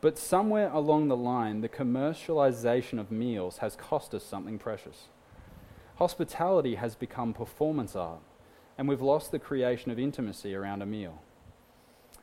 But 0.00 0.18
somewhere 0.18 0.70
along 0.70 1.08
the 1.08 1.16
line, 1.16 1.60
the 1.60 1.68
commercialization 1.68 3.00
of 3.00 3.10
meals 3.10 3.58
has 3.58 3.76
cost 3.76 4.14
us 4.14 4.24
something 4.24 4.58
precious. 4.58 5.08
Hospitality 5.96 6.76
has 6.76 6.94
become 6.94 7.34
performance 7.34 7.96
art, 7.96 8.20
and 8.76 8.88
we've 8.88 9.02
lost 9.02 9.32
the 9.32 9.40
creation 9.40 9.90
of 9.90 9.98
intimacy 9.98 10.54
around 10.54 10.82
a 10.82 10.86
meal. 10.86 11.20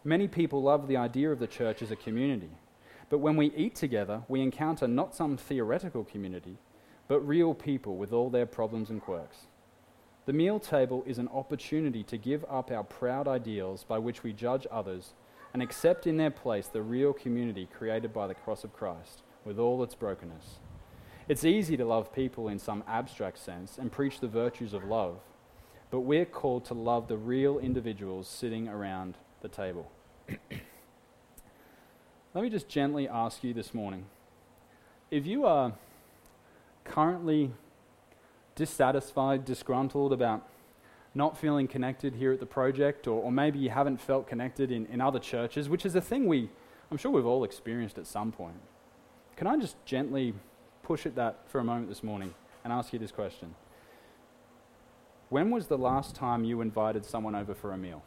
Many 0.03 0.27
people 0.27 0.62
love 0.62 0.88
the 0.88 0.95
idea 0.95 1.31
of 1.31 1.39
the 1.39 1.47
church 1.47 1.81
as 1.81 1.91
a 1.91 1.95
community, 1.97 2.51
but 3.10 3.17
when 3.17 3.36
we 3.36 3.47
eat 3.47 3.75
together, 3.75 4.21
we 4.29 4.41
encounter 4.41 4.88
not 4.88 5.13
some 5.13 5.36
theoretical 5.36 6.05
community, 6.05 6.58
but 7.08 7.20
real 7.22 7.54
people 7.54 7.98
with 7.98 8.12
all 8.12 8.30
their 8.30 8.46
problems 8.46 8.89
and 8.89 9.02
quirks. 9.02 9.48
The 10.26 10.34
meal 10.34 10.60
table 10.60 11.04
is 11.06 11.20
an 11.20 11.28
opportunity 11.28 12.04
to 12.04 12.18
give 12.18 12.44
up 12.50 12.72
our 12.72 12.84
proud 12.84 13.28
ideals 13.28 13.84
by 13.84 14.00
which 14.00 14.24
we 14.24 14.34
judge 14.34 14.65
others 14.72 15.13
and 15.54 15.62
accept 15.62 16.08
in 16.08 16.18
their 16.18 16.32
place 16.32 16.68
the 16.68 16.82
real 16.82 17.13
community 17.13 17.68
created 17.72 18.12
by 18.12 18.28
the 18.28 18.34
cross 18.34 18.63
of 18.63 18.74
Christ 18.74 19.22
with 19.46 19.60
all 19.60 19.84
its 19.84 19.94
brokenness. 19.94 20.60
It's 21.28 21.46
easy 21.46 21.78
to 21.78 21.86
love 21.86 22.13
people 22.13 22.48
in 22.48 22.60
some 22.60 22.84
abstract 22.88 23.38
sense 23.38 23.78
and 23.78 23.91
preach 23.91 24.20
the 24.20 24.28
virtues 24.28 24.74
of 24.74 24.84
love, 24.84 25.20
but 25.91 26.02
we're 26.02 26.26
called 26.26 26.65
to 26.65 26.74
love 26.74 27.08
the 27.08 27.18
real 27.18 27.60
individuals 27.60 28.28
sitting 28.28 28.68
around 28.68 29.15
the 29.41 29.48
table. 29.48 29.91
Let 32.34 32.44
me 32.44 32.50
just 32.50 32.68
gently 32.68 33.08
ask 33.08 33.44
you 33.44 33.54
this 33.54 33.74
morning 33.74 34.06
if 35.10 35.26
you 35.26 35.46
are 35.46 35.74
currently 36.86 37.52
dissatisfied, 38.56 39.43
disgruntled 39.43 40.13
about 40.13 40.48
not 41.13 41.38
feeling 41.38 41.67
connected 41.67 42.15
here 42.15 42.32
at 42.32 42.39
the 42.39 42.45
project, 42.45 43.08
or, 43.08 43.21
or 43.21 43.32
maybe 43.32 43.60
you 43.60 43.69
haven't 43.69 44.00
felt 44.00 44.28
connected 44.28 44.71
in, 44.71 44.86
in 44.88 45.02
other 45.02 45.19
churches, 45.19 45.67
which 45.67 45.86
is 45.86 45.95
a 45.95 46.02
thing 46.02 46.28
we, 46.28 46.50
I'm 46.89 46.98
sure 46.98 47.12
we've 47.12 47.26
all 47.26 47.43
experienced 47.43 47.98
at 47.98 48.08
some 48.08 48.32
point. 48.32 48.60
Can 49.36 49.48
I 49.48 49.58
just 49.58 49.76
gently 49.86 50.34
push 50.84 51.06
at 51.06 51.15
that 51.15 51.39
for 51.48 51.60
a 51.60 51.63
moment 51.63 51.89
this 51.89 52.04
morning 52.04 52.34
and 52.63 52.71
ask 52.71 52.93
you 52.93 53.00
this 53.00 53.12
question? 53.12 53.56
When 55.30 55.50
was 55.50 55.67
the 55.67 55.78
last 55.78 56.15
time 56.15 56.43
you 56.43 56.62
invited 56.62 57.06
someone 57.06 57.36
over 57.36 57.54
for 57.54 57.74
a 57.74 57.78
meal? 57.78 58.04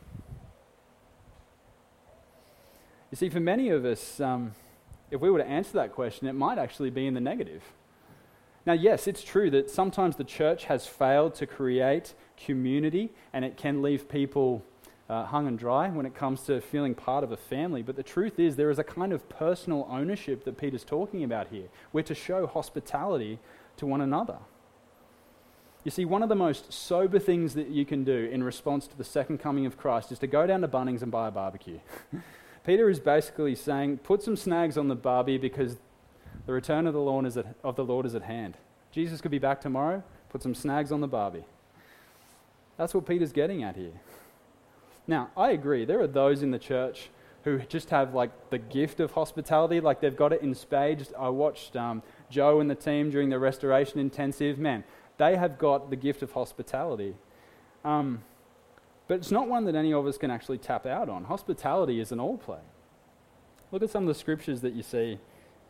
You 3.10 3.16
see, 3.16 3.28
for 3.30 3.40
many 3.40 3.70
of 3.70 3.84
us, 3.84 4.20
um, 4.20 4.54
if 5.10 5.20
we 5.20 5.30
were 5.30 5.38
to 5.38 5.46
answer 5.46 5.72
that 5.74 5.92
question, 5.92 6.28
it 6.28 6.34
might 6.34 6.58
actually 6.58 6.90
be 6.90 7.06
in 7.06 7.14
the 7.14 7.20
negative. 7.20 7.62
Now, 8.68 8.74
yes, 8.74 9.06
it's 9.06 9.24
true 9.24 9.48
that 9.52 9.70
sometimes 9.70 10.16
the 10.16 10.24
church 10.24 10.66
has 10.66 10.86
failed 10.86 11.34
to 11.36 11.46
create 11.46 12.12
community 12.36 13.08
and 13.32 13.42
it 13.42 13.56
can 13.56 13.80
leave 13.80 14.10
people 14.10 14.62
uh, 15.08 15.24
hung 15.24 15.46
and 15.46 15.58
dry 15.58 15.88
when 15.88 16.04
it 16.04 16.14
comes 16.14 16.42
to 16.42 16.60
feeling 16.60 16.94
part 16.94 17.24
of 17.24 17.32
a 17.32 17.36
family. 17.38 17.80
But 17.80 17.96
the 17.96 18.02
truth 18.02 18.38
is, 18.38 18.56
there 18.56 18.68
is 18.68 18.78
a 18.78 18.84
kind 18.84 19.14
of 19.14 19.26
personal 19.30 19.88
ownership 19.90 20.44
that 20.44 20.58
Peter's 20.58 20.84
talking 20.84 21.24
about 21.24 21.48
here. 21.48 21.68
We're 21.94 22.02
to 22.02 22.14
show 22.14 22.46
hospitality 22.46 23.38
to 23.78 23.86
one 23.86 24.02
another. 24.02 24.36
You 25.82 25.90
see, 25.90 26.04
one 26.04 26.22
of 26.22 26.28
the 26.28 26.34
most 26.34 26.70
sober 26.70 27.18
things 27.18 27.54
that 27.54 27.68
you 27.68 27.86
can 27.86 28.04
do 28.04 28.28
in 28.30 28.44
response 28.44 28.86
to 28.88 28.98
the 28.98 29.02
second 29.02 29.38
coming 29.38 29.64
of 29.64 29.78
Christ 29.78 30.12
is 30.12 30.18
to 30.18 30.26
go 30.26 30.46
down 30.46 30.60
to 30.60 30.68
Bunnings 30.68 31.00
and 31.00 31.10
buy 31.10 31.28
a 31.28 31.30
barbecue. 31.30 31.78
Peter 32.66 32.90
is 32.90 33.00
basically 33.00 33.54
saying, 33.54 33.96
put 33.96 34.22
some 34.22 34.36
snags 34.36 34.76
on 34.76 34.88
the 34.88 34.94
barbie 34.94 35.38
because 35.38 35.76
the 36.48 36.54
return 36.54 36.86
of 36.86 36.94
the 36.94 37.00
Lord 37.00 37.26
is 37.26 37.36
at, 37.36 37.44
of 37.62 37.76
the 37.76 37.84
Lord 37.84 38.06
is 38.06 38.14
at 38.14 38.22
hand. 38.22 38.56
Jesus 38.90 39.20
could 39.20 39.30
be 39.30 39.38
back 39.38 39.60
tomorrow. 39.60 40.02
Put 40.30 40.42
some 40.42 40.54
snags 40.54 40.90
on 40.90 41.02
the 41.02 41.06
barbie. 41.06 41.44
That's 42.78 42.94
what 42.94 43.04
Peter's 43.04 43.32
getting 43.32 43.62
at 43.62 43.76
here. 43.76 44.00
Now, 45.06 45.28
I 45.36 45.50
agree. 45.50 45.84
There 45.84 46.00
are 46.00 46.06
those 46.06 46.42
in 46.42 46.50
the 46.50 46.58
church 46.58 47.10
who 47.44 47.58
just 47.58 47.90
have 47.90 48.14
like 48.14 48.30
the 48.48 48.56
gift 48.56 48.98
of 48.98 49.10
hospitality, 49.10 49.78
like 49.80 50.00
they've 50.00 50.16
got 50.16 50.32
it 50.32 50.40
in 50.40 50.54
spades. 50.54 51.12
I 51.18 51.28
watched 51.28 51.76
um, 51.76 52.02
Joe 52.30 52.60
and 52.60 52.70
the 52.70 52.74
team 52.74 53.10
during 53.10 53.28
the 53.28 53.38
restoration 53.38 54.00
intensive. 54.00 54.58
Man, 54.58 54.84
they 55.18 55.36
have 55.36 55.58
got 55.58 55.90
the 55.90 55.96
gift 55.96 56.22
of 56.22 56.32
hospitality. 56.32 57.14
Um, 57.84 58.22
but 59.06 59.16
it's 59.16 59.30
not 59.30 59.48
one 59.48 59.66
that 59.66 59.74
any 59.74 59.92
of 59.92 60.06
us 60.06 60.16
can 60.16 60.30
actually 60.30 60.56
tap 60.56 60.86
out 60.86 61.10
on. 61.10 61.24
Hospitality 61.24 62.00
is 62.00 62.10
an 62.10 62.18
all 62.18 62.38
play. 62.38 62.64
Look 63.70 63.82
at 63.82 63.90
some 63.90 64.04
of 64.04 64.08
the 64.08 64.18
scriptures 64.18 64.62
that 64.62 64.72
you 64.72 64.82
see 64.82 65.18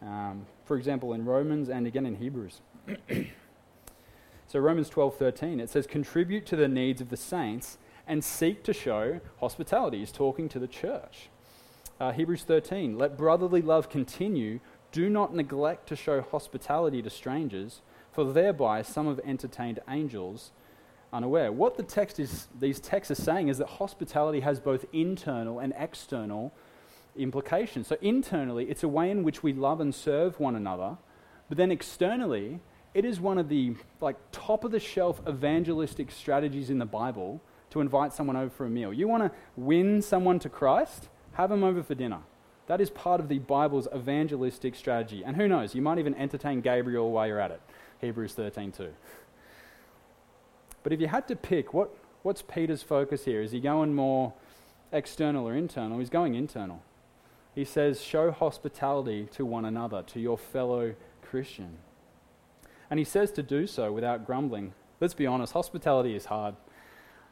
um, 0.03 0.47
for 0.65 0.77
example, 0.77 1.13
in 1.13 1.25
Romans 1.25 1.69
and 1.69 1.87
again 1.87 2.07
in 2.07 2.17
Hebrews. 2.17 2.61
so 4.47 4.59
Romans 4.59 4.91
12:13 4.91 5.61
it 5.61 5.71
says 5.71 5.87
contribute 5.87 6.47
to 6.47 6.57
the 6.57 6.69
needs 6.69 7.01
of 7.01 7.11
the 7.11 7.17
saints 7.17 7.79
and 8.07 8.25
seek 8.25 8.63
to 8.65 8.73
show 8.73 9.21
hospitality. 9.41 9.99
He's 9.99 10.13
talking 10.13 10.49
to 10.49 10.59
the 10.59 10.69
church. 10.69 11.29
Uh, 12.01 12.13
Hebrews 12.13 12.45
13 12.45 12.97
let 12.97 13.17
brotherly 13.17 13.63
love 13.63 13.91
continue. 13.91 14.61
Do 14.93 15.11
not 15.11 15.35
neglect 15.35 15.89
to 15.89 15.97
show 15.97 16.23
hospitality 16.23 17.03
to 17.03 17.11
strangers, 17.11 17.83
for 18.11 18.25
thereby 18.25 18.83
some 18.83 19.07
have 19.07 19.21
entertained 19.25 19.81
angels 19.89 20.53
unaware. 21.13 21.53
What 21.53 21.77
the 21.77 21.83
text 21.83 22.19
is, 22.19 22.49
these 22.59 22.81
texts 22.81 23.11
are 23.11 23.23
saying 23.23 23.49
is 23.49 23.59
that 23.59 23.69
hospitality 23.69 24.41
has 24.41 24.61
both 24.61 24.85
internal 24.93 25.59
and 25.59 25.75
external 25.77 26.53
implications. 27.19 27.87
So, 27.89 27.97
internally, 28.01 28.71
it's 28.71 28.83
a 28.83 28.89
way 28.89 29.11
in 29.11 29.23
which 29.23 29.43
we 29.43 29.53
love 29.53 29.81
and 29.81 29.95
serve 29.95 30.39
one 30.41 30.57
another, 30.57 30.97
but 31.49 31.59
then 31.59 31.71
externally, 31.71 32.61
it 32.95 33.05
is 33.05 33.21
one 33.21 33.39
of 33.39 33.49
the 33.49 33.77
like 34.01 34.17
top 34.33 34.65
of 34.65 34.71
the 34.71 34.81
shelf 34.81 35.21
evangelistic 35.29 36.11
strategies 36.11 36.71
in 36.71 36.79
the 36.79 36.87
Bible 36.87 37.41
to 37.71 37.81
invite 37.81 38.13
someone 38.13 38.37
over 38.37 38.51
for 38.51 38.67
a 38.67 38.71
meal. 38.71 38.93
You 38.93 39.09
want 39.09 39.25
to 39.25 39.31
win 39.57 40.01
someone 40.03 40.39
to 40.41 40.49
Christ? 40.49 41.09
Have 41.33 41.51
them 41.51 41.63
over 41.63 41.83
for 41.83 41.95
dinner. 41.95 42.21
That 42.67 42.81
is 42.81 42.91
part 42.91 43.21
of 43.21 43.29
the 43.29 43.39
Bible's 43.39 43.89
evangelistic 43.95 44.75
strategy. 44.75 45.23
And 45.25 45.37
who 45.37 45.49
knows, 45.49 45.75
you 45.75 45.83
might 45.83 45.99
even 45.99 46.15
entertain 46.15 46.61
Gabriel 46.61 47.11
while 47.11 47.27
you're 47.27 47.41
at 47.41 47.51
it. 47.51 47.61
Hebrews 48.01 48.35
13 48.35 48.73
too. 48.73 48.93
But 50.83 50.93
if 50.93 51.01
you 51.01 51.09
had 51.09 51.29
to 51.29 51.37
pick, 51.37 51.75
what, 51.75 51.91
what's 52.23 52.43
Peter's 52.43 52.83
focus 52.83 53.25
here? 53.25 53.43
Is 53.43 53.53
he 53.53 53.61
going 53.61 53.95
more 53.95 54.33
external 54.93 55.47
or 55.49 55.55
internal? 55.55 55.99
He's 55.99 56.11
going 56.11 56.35
internal. 56.35 56.83
He 57.59 57.65
says, 57.65 58.01
Show 58.01 58.31
hospitality 58.31 59.27
to 59.33 59.45
one 59.45 59.65
another, 59.65 60.05
to 60.05 60.21
your 60.21 60.39
fellow 60.39 60.95
Christian. 61.23 61.79
And 62.89 63.01
he 63.01 63.05
says 63.05 63.33
to 63.33 63.43
do 63.43 63.67
so 63.67 63.93
without 63.93 64.25
grumbling. 64.25 64.75
Let's 65.01 65.13
be 65.13 65.27
honest, 65.27 65.55
hospitality 65.55 66.15
is 66.15 66.27
hard. 66.27 66.55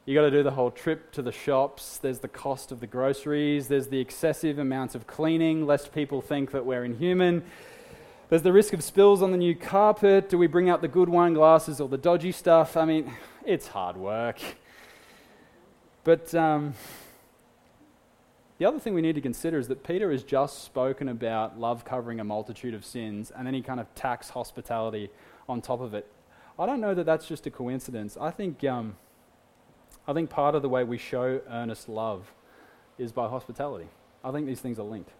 You 0.04 0.16
got 0.16 0.22
to 0.22 0.32
do 0.32 0.42
the 0.42 0.50
whole 0.50 0.72
trip 0.72 1.12
to 1.12 1.22
the 1.22 1.30
shops. 1.30 1.98
There's 1.98 2.18
the 2.18 2.26
cost 2.26 2.72
of 2.72 2.80
the 2.80 2.88
groceries. 2.88 3.68
There's 3.68 3.86
the 3.86 4.00
excessive 4.00 4.58
amounts 4.58 4.96
of 4.96 5.06
cleaning, 5.06 5.64
lest 5.64 5.94
people 5.94 6.20
think 6.20 6.50
that 6.50 6.66
we're 6.66 6.84
inhuman. 6.84 7.44
There's 8.28 8.42
the 8.42 8.52
risk 8.52 8.72
of 8.72 8.82
spills 8.82 9.22
on 9.22 9.30
the 9.30 9.38
new 9.38 9.54
carpet. 9.54 10.28
Do 10.28 10.38
we 10.38 10.48
bring 10.48 10.68
out 10.68 10.82
the 10.82 10.88
good 10.88 11.08
wine 11.08 11.34
glasses 11.34 11.80
or 11.80 11.88
the 11.88 11.98
dodgy 11.98 12.32
stuff? 12.32 12.76
I 12.76 12.84
mean, 12.84 13.14
it's 13.44 13.68
hard 13.68 13.96
work. 13.96 14.40
But 16.02 16.34
um, 16.34 16.74
The 18.58 18.64
other 18.64 18.78
thing 18.78 18.94
we 18.94 19.02
need 19.02 19.14
to 19.16 19.20
consider 19.20 19.58
is 19.58 19.68
that 19.68 19.84
Peter 19.84 20.10
has 20.10 20.22
just 20.22 20.64
spoken 20.64 21.08
about 21.08 21.58
love 21.58 21.84
covering 21.84 22.20
a 22.20 22.24
multitude 22.24 22.72
of 22.72 22.86
sins, 22.86 23.30
and 23.30 23.46
then 23.46 23.52
he 23.52 23.60
kind 23.60 23.80
of 23.80 23.94
tacks 23.94 24.30
hospitality 24.30 25.10
on 25.46 25.60
top 25.60 25.80
of 25.80 25.92
it. 25.92 26.10
I 26.58 26.64
don't 26.64 26.80
know 26.80 26.94
that 26.94 27.04
that's 27.04 27.28
just 27.28 27.46
a 27.46 27.50
coincidence. 27.50 28.16
I 28.18 28.30
think, 28.30 28.64
um, 28.64 28.96
I 30.08 30.14
think 30.14 30.30
part 30.30 30.54
of 30.54 30.62
the 30.62 30.70
way 30.70 30.84
we 30.84 30.96
show 30.96 31.42
earnest 31.50 31.86
love 31.86 32.32
is 32.96 33.12
by 33.12 33.28
hospitality. 33.28 33.88
I 34.24 34.32
think 34.32 34.46
these 34.46 34.60
things 34.60 34.78
are 34.78 34.86
linked. 34.86 35.10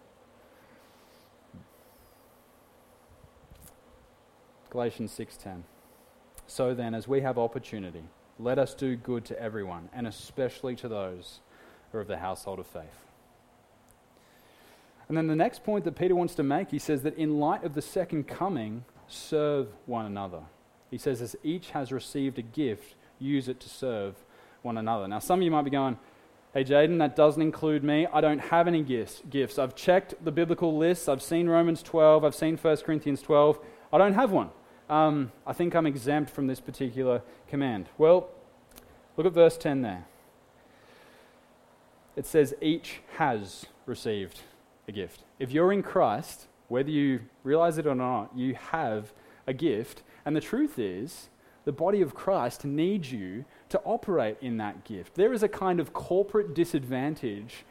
Galatians 4.70 5.12
6:10. 5.12 5.64
So 6.46 6.75
then 6.75 6.94
as 6.94 7.07
we 7.07 7.20
have 7.20 7.38
opportunity, 7.38 8.05
let 8.38 8.59
us 8.59 8.75
do 8.75 8.96
good 8.96 9.27
to 9.27 9.38
everyone, 9.38 9.90
and 9.92 10.07
especially 10.07 10.75
to 10.77 10.88
those 10.88 11.40
who 11.92 11.99
are 11.99 12.01
of 12.01 12.09
the 12.09 12.18
household 12.18 12.59
of 12.59 12.66
faith. 12.66 13.06
And 15.09 15.16
then 15.16 15.27
the 15.29 15.37
next 15.37 15.64
point 15.64 15.85
that 15.85 15.97
Peter 15.97 16.14
wants 16.14 16.35
to 16.35 16.42
make, 16.42 16.71
he 16.71 16.79
says 16.79 17.03
that 17.03 17.16
in 17.16 17.38
light 17.38 17.64
of 17.64 17.75
the 17.75 17.83
second 17.83 18.27
coming, 18.27 18.85
serve 19.07 19.69
one 19.87 20.07
another. 20.07 20.40
He 20.90 20.99
says, 20.99 21.23
as 21.23 21.37
each 21.42 21.71
has 21.71 21.92
received 21.92 22.38
a 22.38 22.42
gift, 22.42 22.95
use 23.19 23.49
it 23.49 23.61
to 23.61 23.69
serve 23.69 24.14
one 24.62 24.79
another. 24.79 25.07
Now, 25.07 25.21
some 25.21 25.40
of 25.40 25.45
you 25.45 25.51
might 25.51 25.62
be 25.62 25.71
going, 25.71 25.99
Hey, 26.57 26.64
Jaden, 26.64 26.99
that 27.01 27.16
doesn't 27.16 27.42
include 27.42 27.85
me. 27.85 28.07
I 28.11 28.23
don't 28.23 28.38
have 28.38 28.66
any 28.66 28.83
gifts. 28.83 29.21
gifts. 29.29 29.59
I've 29.59 29.75
checked 29.75 30.14
the 30.25 30.33
biblical 30.33 30.75
lists. 30.75 31.07
I've 31.07 31.21
seen 31.21 31.51
Romans 31.51 31.83
12. 31.83 32.25
I've 32.25 32.35
seen 32.35 32.57
1 32.57 32.77
Corinthians 32.79 33.21
12. 33.21 33.59
I 33.92 33.99
don't 33.99 34.14
have 34.14 34.33
one. 34.33 34.49
Um, 34.88 35.33
I 35.47 35.53
think 35.53 35.75
I'm 35.75 35.87
exempt 35.87 36.31
from 36.31 36.47
this 36.47 36.59
particular 36.59 37.21
command. 37.47 37.90
Well, 37.99 38.31
look 39.19 39.27
at 39.27 39.35
verse 39.35 39.59
10 39.59 39.83
there. 39.83 40.07
It 42.16 42.25
says, 42.25 42.55
Each 42.62 43.01
has 43.19 43.66
received 43.85 44.40
a 44.88 44.92
gift. 44.92 45.22
If 45.38 45.51
you're 45.51 45.72
in 45.72 45.83
Christ, 45.83 46.46
whether 46.68 46.90
you 46.90 47.20
realize 47.42 47.79
it 47.79 47.87
or 47.87 47.94
not, 47.94 48.37
you 48.37 48.55
have 48.55 49.12
a 49.46 49.53
gift. 49.53 50.03
And 50.25 50.35
the 50.35 50.40
truth 50.40 50.79
is, 50.79 51.29
the 51.64 51.72
body 51.72 52.01
of 52.01 52.14
Christ 52.14 52.64
needs 52.64 53.11
you 53.11 53.44
to 53.70 53.81
operate 53.85 54.37
in 54.40 54.57
that 54.59 54.85
gift. 54.85 55.14
There 55.14 55.33
is 55.33 55.42
a 55.42 55.49
kind 55.49 55.81
of 55.81 55.92
corporate 55.92 56.55
disadvantage 56.55 57.64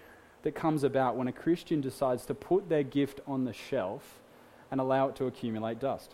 that 0.43 0.53
comes 0.53 0.83
about 0.83 1.15
when 1.15 1.27
a 1.27 1.31
Christian 1.31 1.81
decides 1.81 2.25
to 2.25 2.33
put 2.33 2.69
their 2.69 2.83
gift 2.83 3.21
on 3.25 3.45
the 3.45 3.53
shelf 3.53 4.21
and 4.69 4.79
allow 4.79 5.07
it 5.07 5.15
to 5.15 5.25
accumulate 5.25 5.79
dust. 5.79 6.13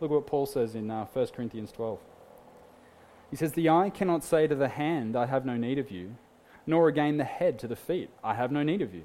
Look 0.00 0.10
what 0.10 0.26
Paul 0.26 0.46
says 0.46 0.74
in 0.74 0.90
uh, 0.90 1.06
1 1.12 1.26
Corinthians 1.28 1.72
12. 1.72 1.98
He 3.30 3.36
says, 3.36 3.52
The 3.52 3.68
eye 3.68 3.90
cannot 3.90 4.24
say 4.24 4.46
to 4.46 4.54
the 4.54 4.68
hand, 4.68 5.16
I 5.16 5.26
have 5.26 5.44
no 5.44 5.56
need 5.56 5.78
of 5.78 5.90
you, 5.90 6.16
nor 6.66 6.88
again 6.88 7.16
the 7.16 7.24
head 7.24 7.58
to 7.60 7.68
the 7.68 7.76
feet, 7.76 8.10
I 8.22 8.34
have 8.34 8.50
no 8.50 8.62
need 8.62 8.82
of 8.82 8.94
you. 8.94 9.04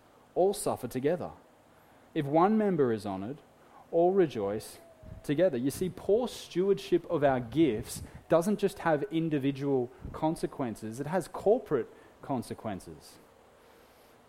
all 0.35 0.53
suffer 0.53 0.87
together. 0.87 1.31
If 2.13 2.25
one 2.25 2.57
member 2.57 2.91
is 2.91 3.05
honored, 3.05 3.37
all 3.91 4.11
rejoice 4.11 4.77
together. 5.23 5.57
You 5.57 5.71
see, 5.71 5.89
poor 5.89 6.27
stewardship 6.27 7.05
of 7.09 7.23
our 7.23 7.39
gifts 7.39 8.01
doesn't 8.29 8.59
just 8.59 8.79
have 8.79 9.03
individual 9.11 9.91
consequences, 10.13 10.99
it 10.99 11.07
has 11.07 11.27
corporate 11.27 11.89
consequences. 12.21 13.13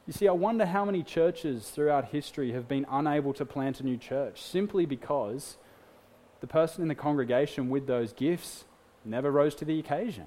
You 0.07 0.13
see, 0.13 0.27
I 0.27 0.33
wonder 0.33 0.67
how 0.67 0.85
many 0.85 1.05
churches 1.05 1.71
throughout 1.71 2.07
history 2.07 2.53
have 2.53 2.67
been 2.67 2.85
unable 2.91 3.33
to 3.35 3.45
plant 3.45 3.79
a 3.79 3.85
new 3.85 3.97
church 3.97 4.43
simply 4.43 4.85
because 4.85 5.57
the 6.41 6.49
person 6.49 6.83
in 6.83 6.89
the 6.89 6.97
congregation 6.97 7.71
with 7.71 7.87
those 7.87 8.13
gifts 8.13 8.65
never 9.05 9.31
rose 9.31 9.55
to 9.57 9.65
the 9.65 9.79
occasion. 9.79 10.27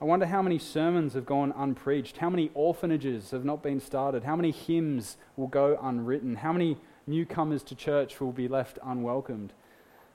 I 0.00 0.06
wonder 0.06 0.24
how 0.24 0.40
many 0.40 0.58
sermons 0.58 1.12
have 1.12 1.26
gone 1.26 1.52
unpreached, 1.54 2.16
how 2.18 2.30
many 2.30 2.50
orphanages 2.54 3.32
have 3.32 3.44
not 3.44 3.62
been 3.62 3.80
started, 3.80 4.24
how 4.24 4.34
many 4.34 4.50
hymns 4.50 5.18
will 5.36 5.46
go 5.46 5.78
unwritten, 5.82 6.36
how 6.36 6.52
many 6.54 6.78
newcomers 7.06 7.62
to 7.64 7.74
church 7.74 8.18
will 8.18 8.32
be 8.32 8.48
left 8.48 8.78
unwelcomed. 8.82 9.52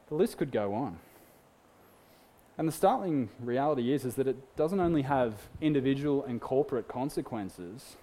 The 0.07 0.15
list 0.15 0.37
could 0.37 0.51
go 0.51 0.73
on. 0.73 0.97
And 2.57 2.67
the 2.67 2.71
startling 2.71 3.29
reality 3.39 3.93
is, 3.93 4.05
is 4.05 4.15
that 4.15 4.27
it 4.27 4.55
doesn't 4.55 4.79
only 4.79 5.03
have 5.03 5.33
individual 5.61 6.23
and 6.23 6.41
corporate 6.41 6.87
consequences, 6.87 7.95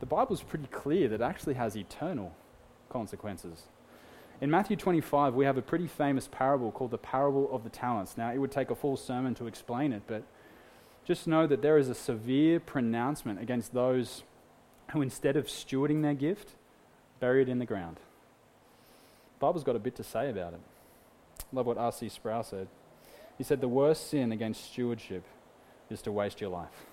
the 0.00 0.06
Bible's 0.06 0.42
pretty 0.42 0.66
clear 0.66 1.08
that 1.08 1.22
it 1.22 1.24
actually 1.24 1.54
has 1.54 1.76
eternal 1.76 2.34
consequences. 2.90 3.62
In 4.42 4.50
Matthew 4.50 4.76
25, 4.76 5.34
we 5.34 5.44
have 5.44 5.56
a 5.56 5.62
pretty 5.62 5.86
famous 5.86 6.28
parable 6.28 6.72
called 6.72 6.90
the 6.90 6.98
parable 6.98 7.48
of 7.54 7.62
the 7.62 7.70
talents. 7.70 8.18
Now, 8.18 8.32
it 8.32 8.38
would 8.38 8.50
take 8.50 8.70
a 8.70 8.74
full 8.74 8.96
sermon 8.96 9.34
to 9.36 9.46
explain 9.46 9.92
it, 9.92 10.02
but 10.08 10.24
just 11.04 11.26
know 11.26 11.46
that 11.46 11.62
there 11.62 11.78
is 11.78 11.88
a 11.88 11.94
severe 11.94 12.60
pronouncement 12.60 13.40
against 13.40 13.74
those 13.74 14.22
who, 14.92 15.02
instead 15.02 15.36
of 15.36 15.46
stewarding 15.46 16.02
their 16.02 16.14
gift, 16.14 16.54
bury 17.20 17.42
it 17.42 17.48
in 17.48 17.58
the 17.58 17.66
ground. 17.66 17.96
The 17.96 19.46
Bible's 19.46 19.64
got 19.64 19.76
a 19.76 19.80
bit 19.80 19.96
to 19.96 20.04
say 20.04 20.30
about 20.30 20.54
it. 20.54 20.60
Love 21.52 21.66
what 21.66 21.78
R.C. 21.78 22.08
Sproul 22.08 22.42
said. 22.42 22.68
He 23.36 23.44
said, 23.44 23.60
The 23.60 23.68
worst 23.68 24.08
sin 24.08 24.32
against 24.32 24.72
stewardship 24.72 25.24
is 25.90 26.02
to 26.02 26.12
waste 26.12 26.40
your 26.40 26.50
life. 26.50 26.86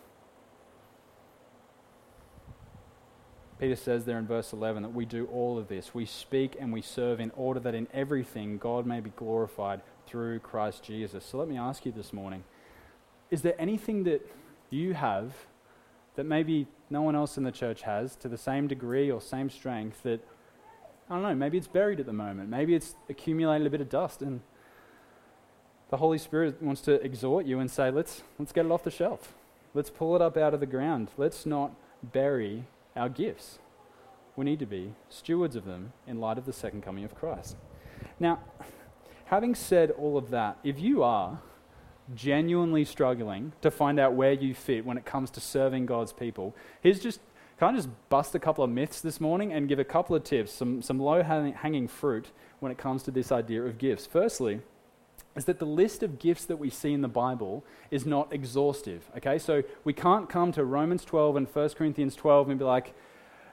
Peter 3.60 3.76
says 3.76 4.06
there 4.06 4.17
in 4.17 4.26
verse 4.26 4.54
11 4.54 4.84
that 4.84 4.93
we 4.93 5.06
do 5.06 5.26
all 5.28 5.58
of 5.58 5.67
this. 5.67 5.93
We 5.93 6.06
speak 6.06 6.56
and 6.60 6.72
we 6.72 6.82
serve 6.82 7.19
in 7.19 7.32
order 7.36 7.60
that 7.60 7.76
in 7.76 7.88
everything 7.93 8.58
God 8.58 8.86
may 8.86 9.02
be 9.02 9.10
glorified 9.12 9.82
through 10.08 10.39
Christ 10.39 10.84
Jesus. 10.84 11.26
So 11.26 11.38
let 11.38 11.50
me 11.50 11.58
ask 11.58 11.86
you 11.86 11.91
this 11.91 12.13
morning 12.13 12.45
is 13.30 13.42
there 13.42 13.56
anything 13.60 14.04
that 14.04 14.28
you 14.70 14.94
have 14.94 15.34
that 16.15 16.26
maybe 16.26 16.68
no 16.89 17.02
one 17.02 17.15
else 17.15 17.38
in 17.38 17.44
the 17.44 17.52
church 17.52 17.84
has 17.84 18.15
to 18.18 18.28
the 18.28 18.38
same 18.38 18.68
degree 18.68 19.12
or 19.12 19.22
same 19.22 19.50
strength 19.50 20.04
that, 20.04 20.20
I 21.10 21.13
don't 21.13 21.24
know, 21.24 21.36
maybe 21.36 21.58
it's 21.58 21.68
buried 21.68 22.00
at 22.00 22.06
the 22.06 22.13
moment. 22.13 22.50
Maybe 22.50 22.76
it's 22.76 22.96
accumulated 23.10 23.65
a 23.68 23.70
bit 23.70 23.82
of 23.82 23.89
dust 23.89 24.22
and 24.22 24.42
the 25.89 25.98
Holy 25.98 26.18
Spirit 26.18 26.62
wants 26.62 26.82
to 26.82 27.04
exhort 27.04 27.46
you 27.46 27.60
and 27.60 27.70
say, 27.70 27.89
let's, 27.89 28.22
let's 28.38 28.52
get 28.52 28.65
it 28.65 28.72
off 28.72 28.84
the 28.84 28.92
shelf. 28.92 29.34
Let's 29.74 29.89
pull 29.89 30.15
it 30.15 30.22
up 30.22 30.38
out 30.38 30.54
of 30.54 30.60
the 30.60 30.65
ground. 30.65 31.10
Let's 31.18 31.46
not 31.46 31.72
bury 32.04 32.65
our 32.96 33.10
gifts. 33.10 33.60
We 34.36 34.46
need 34.46 34.60
to 34.60 34.65
be 34.65 34.94
stewards 35.10 35.56
of 35.56 35.65
them 35.65 35.94
in 36.08 36.20
light 36.20 36.38
of 36.38 36.46
the 36.46 36.54
second 36.54 36.84
coming 36.84 37.04
of 37.04 37.15
Christ. 37.15 37.56
Now, 38.20 38.39
having 39.26 39.56
said 39.56 39.92
all 39.92 40.18
of 40.18 40.30
that, 40.30 40.58
if 40.63 40.80
you 40.80 41.04
are 41.04 41.39
genuinely 42.15 42.86
struggling 42.86 43.54
to 43.62 43.72
find 43.72 44.00
out 44.00 44.13
where 44.13 44.34
you 44.34 44.54
fit 44.54 44.86
when 44.86 44.98
it 44.98 45.06
comes 45.06 45.30
to 45.32 45.39
serving 45.39 45.86
God's 45.86 46.13
people, 46.13 46.56
here's 46.82 47.00
just 47.00 47.19
kind 47.60 47.76
of 47.76 47.84
just 47.84 48.10
bust 48.10 48.34
a 48.36 48.39
couple 48.39 48.63
of 48.63 48.69
myths 48.69 49.02
this 49.02 49.19
morning 49.19 49.52
and 49.52 49.67
give 49.67 49.80
a 49.80 49.84
couple 49.84 50.15
of 50.15 50.24
tips, 50.24 50.52
some, 50.52 50.82
some 50.82 51.00
low 51.00 51.22
hanging 51.22 51.88
fruit 51.88 52.32
when 52.60 52.72
it 52.72 52.78
comes 52.78 53.04
to 53.04 53.12
this 53.12 53.32
idea 53.32 53.63
of 53.63 53.78
gifts. 53.78 54.06
Firstly, 54.06 54.62
is 55.36 55.45
that 55.45 55.60
the 55.60 55.65
list 55.65 56.02
of 56.02 56.19
gifts 56.19 56.45
that 56.45 56.58
we 56.58 56.69
see 56.69 56.93
in 56.93 57.02
the 57.02 57.08
Bible 57.08 57.63
is 57.91 58.06
not 58.06 58.34
exhaustive. 58.34 59.10
Okay, 59.17 59.38
so 59.38 59.63
we 59.84 59.93
can't 59.93 60.30
come 60.30 60.52
to 60.54 60.63
Romans 60.63 61.06
12 61.06 61.36
and 61.36 61.48
1 61.48 61.69
Corinthians 61.69 62.15
12 62.15 62.50
and 62.50 62.60
be 62.60 62.65
like, 62.65 62.93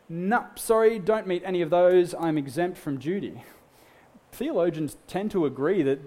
nope, 0.09 0.59
sorry, 0.59 0.99
don't 0.99 1.27
meet 1.27 1.43
any 1.45 1.63
of 1.63 1.71
those, 1.71 2.15
I'm 2.15 2.39
exempt 2.39 2.79
from 2.79 2.99
duty. 2.99 3.43
Theologians 4.33 4.97
tend 5.07 5.31
to 5.33 5.47
agree 5.47 5.83
that 5.83 6.01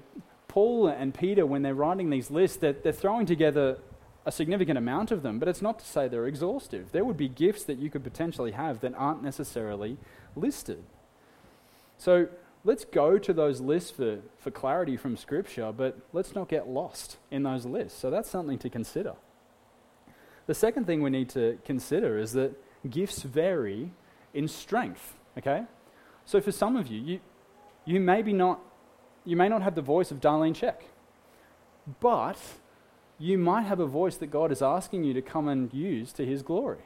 Paul 0.50 0.88
and 0.88 1.14
Peter, 1.14 1.46
when 1.46 1.62
they're 1.62 1.76
writing 1.76 2.10
these 2.10 2.30
lists, 2.30 2.58
they're, 2.58 2.74
they're 2.74 2.92
throwing 2.92 3.26
together 3.26 3.78
a 4.26 4.32
significant 4.32 4.78
amount 4.78 5.12
of 5.12 5.22
them, 5.22 5.40
but 5.40 5.48
it's 5.48 5.62
not 5.62 5.80
to 5.80 5.86
say 5.86 6.08
they're 6.08 6.28
exhaustive. 6.28 6.92
There 6.92 7.06
would 7.06 7.18
be 7.18 7.30
gifts 7.30 7.64
that 7.64 7.78
you 7.78 7.90
could 7.90 8.04
potentially 8.04 8.52
have 8.52 8.82
that 8.82 8.94
aren't 8.98 9.24
necessarily 9.24 9.98
listed. 10.36 10.84
So 11.98 12.28
let's 12.64 12.84
go 12.84 13.18
to 13.18 13.32
those 13.32 13.62
lists 13.62 13.92
for, 13.92 14.20
for 14.40 14.52
clarity 14.52 14.98
from 14.98 15.16
Scripture, 15.16 15.72
but 15.72 15.98
let's 16.14 16.36
not 16.36 16.50
get 16.50 16.68
lost 16.68 17.18
in 17.32 17.44
those 17.44 17.66
lists. 17.66 17.98
So 18.00 18.10
that's 18.10 18.30
something 18.30 18.58
to 18.60 18.70
consider. 18.70 19.14
The 20.48 20.56
second 20.56 20.86
thing 20.86 21.04
we 21.04 21.12
need 21.12 21.30
to 21.30 21.60
consider 21.64 22.18
is 22.18 22.34
that 22.34 22.52
gifts 22.90 23.22
vary 23.22 23.92
in 24.34 24.48
strength, 24.48 25.16
okay? 25.38 25.64
So 26.26 26.42
for 26.42 26.52
some 26.52 26.76
of 26.76 26.88
you, 26.88 27.00
you, 27.00 27.20
you 27.86 28.00
maybe 28.00 28.34
not 28.34 28.60
you 29.30 29.36
may 29.36 29.48
not 29.48 29.62
have 29.62 29.76
the 29.76 29.82
voice 29.82 30.10
of 30.10 30.20
Darlene 30.20 30.56
Zschech, 30.56 30.82
but 32.00 32.38
you 33.20 33.38
might 33.38 33.64
have 33.64 33.80
a 33.80 33.86
voice 33.86 34.16
that 34.18 34.28
God 34.28 34.52
is 34.52 34.62
asking 34.62 35.04
you 35.04 35.14
to 35.14 35.22
come 35.22 35.48
and 35.48 35.72
use 35.74 36.12
to 36.14 36.26
His 36.26 36.42
glory. 36.42 36.80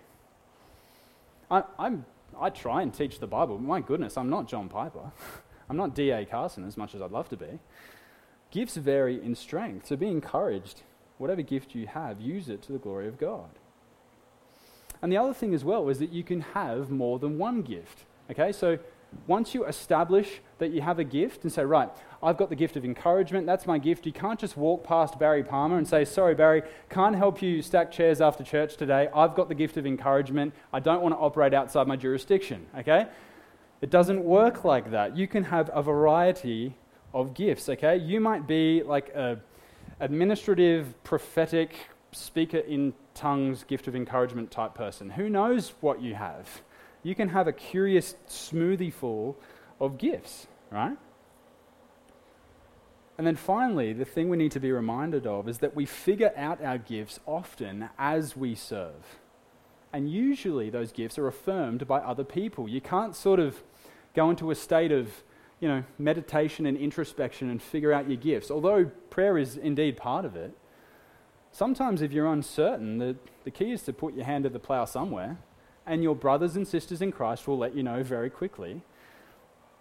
I, 1.49 1.63
I'm, 1.79 2.05
I 2.39 2.49
try 2.49 2.81
and 2.81 2.93
teach 2.93 3.19
the 3.19 3.27
Bible. 3.27 3.59
My 3.59 3.79
goodness, 3.79 4.17
I'm 4.17 4.29
not 4.29 4.47
John 4.47 4.67
Piper. 4.67 5.11
I'm 5.69 5.77
not 5.77 5.95
D.A. 5.95 6.25
Carson 6.25 6.67
as 6.67 6.75
much 6.75 6.93
as 6.93 7.01
I'd 7.01 7.11
love 7.11 7.29
to 7.29 7.37
be. 7.37 7.59
Gifts 8.51 8.75
vary 8.75 9.23
in 9.23 9.35
strength, 9.35 9.87
so 9.87 9.95
be 9.95 10.07
encouraged. 10.07 10.81
Whatever 11.17 11.41
gift 11.43 11.73
you 11.73 11.87
have, 11.87 12.19
use 12.19 12.49
it 12.49 12.61
to 12.63 12.73
the 12.73 12.77
glory 12.77 13.07
of 13.07 13.17
God. 13.17 13.49
And 15.01 15.11
the 15.11 15.17
other 15.17 15.33
thing 15.33 15.53
as 15.53 15.63
well 15.63 15.87
is 15.87 15.99
that 15.99 16.11
you 16.11 16.23
can 16.23 16.41
have 16.41 16.89
more 16.89 17.19
than 17.19 17.37
one 17.37 17.61
gift. 17.61 18.03
Okay, 18.29 18.51
so 18.51 18.79
once 19.27 19.53
you 19.53 19.65
establish 19.65 20.41
that 20.57 20.71
you 20.71 20.81
have 20.81 20.99
a 20.99 21.03
gift 21.03 21.43
and 21.43 21.51
say, 21.51 21.63
right, 21.63 21.89
I've 22.23 22.37
got 22.37 22.49
the 22.49 22.55
gift 22.55 22.75
of 22.75 22.85
encouragement, 22.85 23.45
that's 23.45 23.67
my 23.67 23.77
gift, 23.77 24.05
you 24.05 24.11
can't 24.11 24.39
just 24.39 24.57
walk 24.57 24.83
past 24.83 25.19
Barry 25.19 25.43
Palmer 25.43 25.77
and 25.77 25.87
say, 25.87 26.05
sorry, 26.05 26.35
Barry, 26.35 26.63
can't 26.89 27.15
help 27.15 27.41
you 27.41 27.61
stack 27.61 27.91
chairs 27.91 28.21
after 28.21 28.43
church 28.43 28.77
today. 28.77 29.09
I've 29.13 29.35
got 29.35 29.49
the 29.49 29.55
gift 29.55 29.77
of 29.77 29.85
encouragement. 29.85 30.53
I 30.71 30.79
don't 30.79 31.01
want 31.01 31.13
to 31.13 31.19
operate 31.19 31.53
outside 31.53 31.87
my 31.87 31.95
jurisdiction. 31.95 32.65
Okay? 32.77 33.07
It 33.81 33.89
doesn't 33.89 34.23
work 34.23 34.63
like 34.63 34.91
that. 34.91 35.17
You 35.17 35.27
can 35.27 35.43
have 35.43 35.69
a 35.73 35.83
variety 35.83 36.75
of 37.13 37.33
gifts. 37.33 37.69
Okay? 37.69 37.97
You 37.97 38.19
might 38.19 38.47
be 38.47 38.81
like 38.83 39.09
a 39.09 39.39
administrative, 39.99 41.01
prophetic, 41.03 41.75
speaker 42.11 42.59
in 42.59 42.93
tongues, 43.13 43.63
gift 43.63 43.87
of 43.87 43.95
encouragement 43.95 44.51
type 44.51 44.73
person. 44.73 45.09
Who 45.09 45.29
knows 45.29 45.73
what 45.81 46.01
you 46.01 46.15
have? 46.15 46.47
you 47.03 47.13
can 47.13 47.29
have 47.29 47.47
a 47.47 47.53
curious 47.53 48.15
smoothie 48.27 48.91
full 48.91 49.37
of 49.79 49.97
gifts, 49.97 50.47
right? 50.71 50.97
And 53.17 53.27
then 53.27 53.35
finally, 53.35 53.93
the 53.93 54.05
thing 54.05 54.29
we 54.29 54.37
need 54.37 54.51
to 54.53 54.59
be 54.59 54.71
reminded 54.71 55.27
of 55.27 55.47
is 55.47 55.59
that 55.59 55.75
we 55.75 55.85
figure 55.85 56.31
out 56.35 56.63
our 56.63 56.77
gifts 56.77 57.19
often 57.25 57.89
as 57.97 58.35
we 58.35 58.55
serve. 58.55 59.19
And 59.91 60.11
usually 60.11 60.71
those 60.71 60.91
gifts 60.91 61.19
are 61.19 61.27
affirmed 61.27 61.87
by 61.87 61.99
other 61.99 62.23
people. 62.23 62.67
You 62.67 62.81
can't 62.81 63.15
sort 63.15 63.39
of 63.39 63.61
go 64.15 64.31
into 64.31 64.49
a 64.49 64.55
state 64.55 64.91
of, 64.91 65.23
you 65.59 65.67
know, 65.67 65.83
meditation 65.99 66.65
and 66.65 66.75
introspection 66.75 67.49
and 67.49 67.61
figure 67.61 67.93
out 67.93 68.07
your 68.07 68.17
gifts. 68.17 68.49
Although 68.49 68.85
prayer 69.11 69.37
is 69.37 69.57
indeed 69.57 69.95
part 69.95 70.25
of 70.25 70.35
it, 70.35 70.57
sometimes 71.51 72.01
if 72.01 72.11
you're 72.11 72.31
uncertain, 72.31 72.97
the, 72.97 73.15
the 73.43 73.51
key 73.51 73.71
is 73.71 73.83
to 73.83 73.93
put 73.93 74.15
your 74.15 74.25
hand 74.25 74.45
to 74.45 74.49
the 74.49 74.59
plow 74.59 74.85
somewhere 74.85 75.37
and 75.85 76.01
your 76.01 76.15
brothers 76.15 76.55
and 76.55 76.67
sisters 76.67 77.01
in 77.01 77.11
Christ 77.11 77.47
will 77.47 77.57
let 77.57 77.75
you 77.75 77.83
know 77.83 78.03
very 78.03 78.29
quickly 78.29 78.81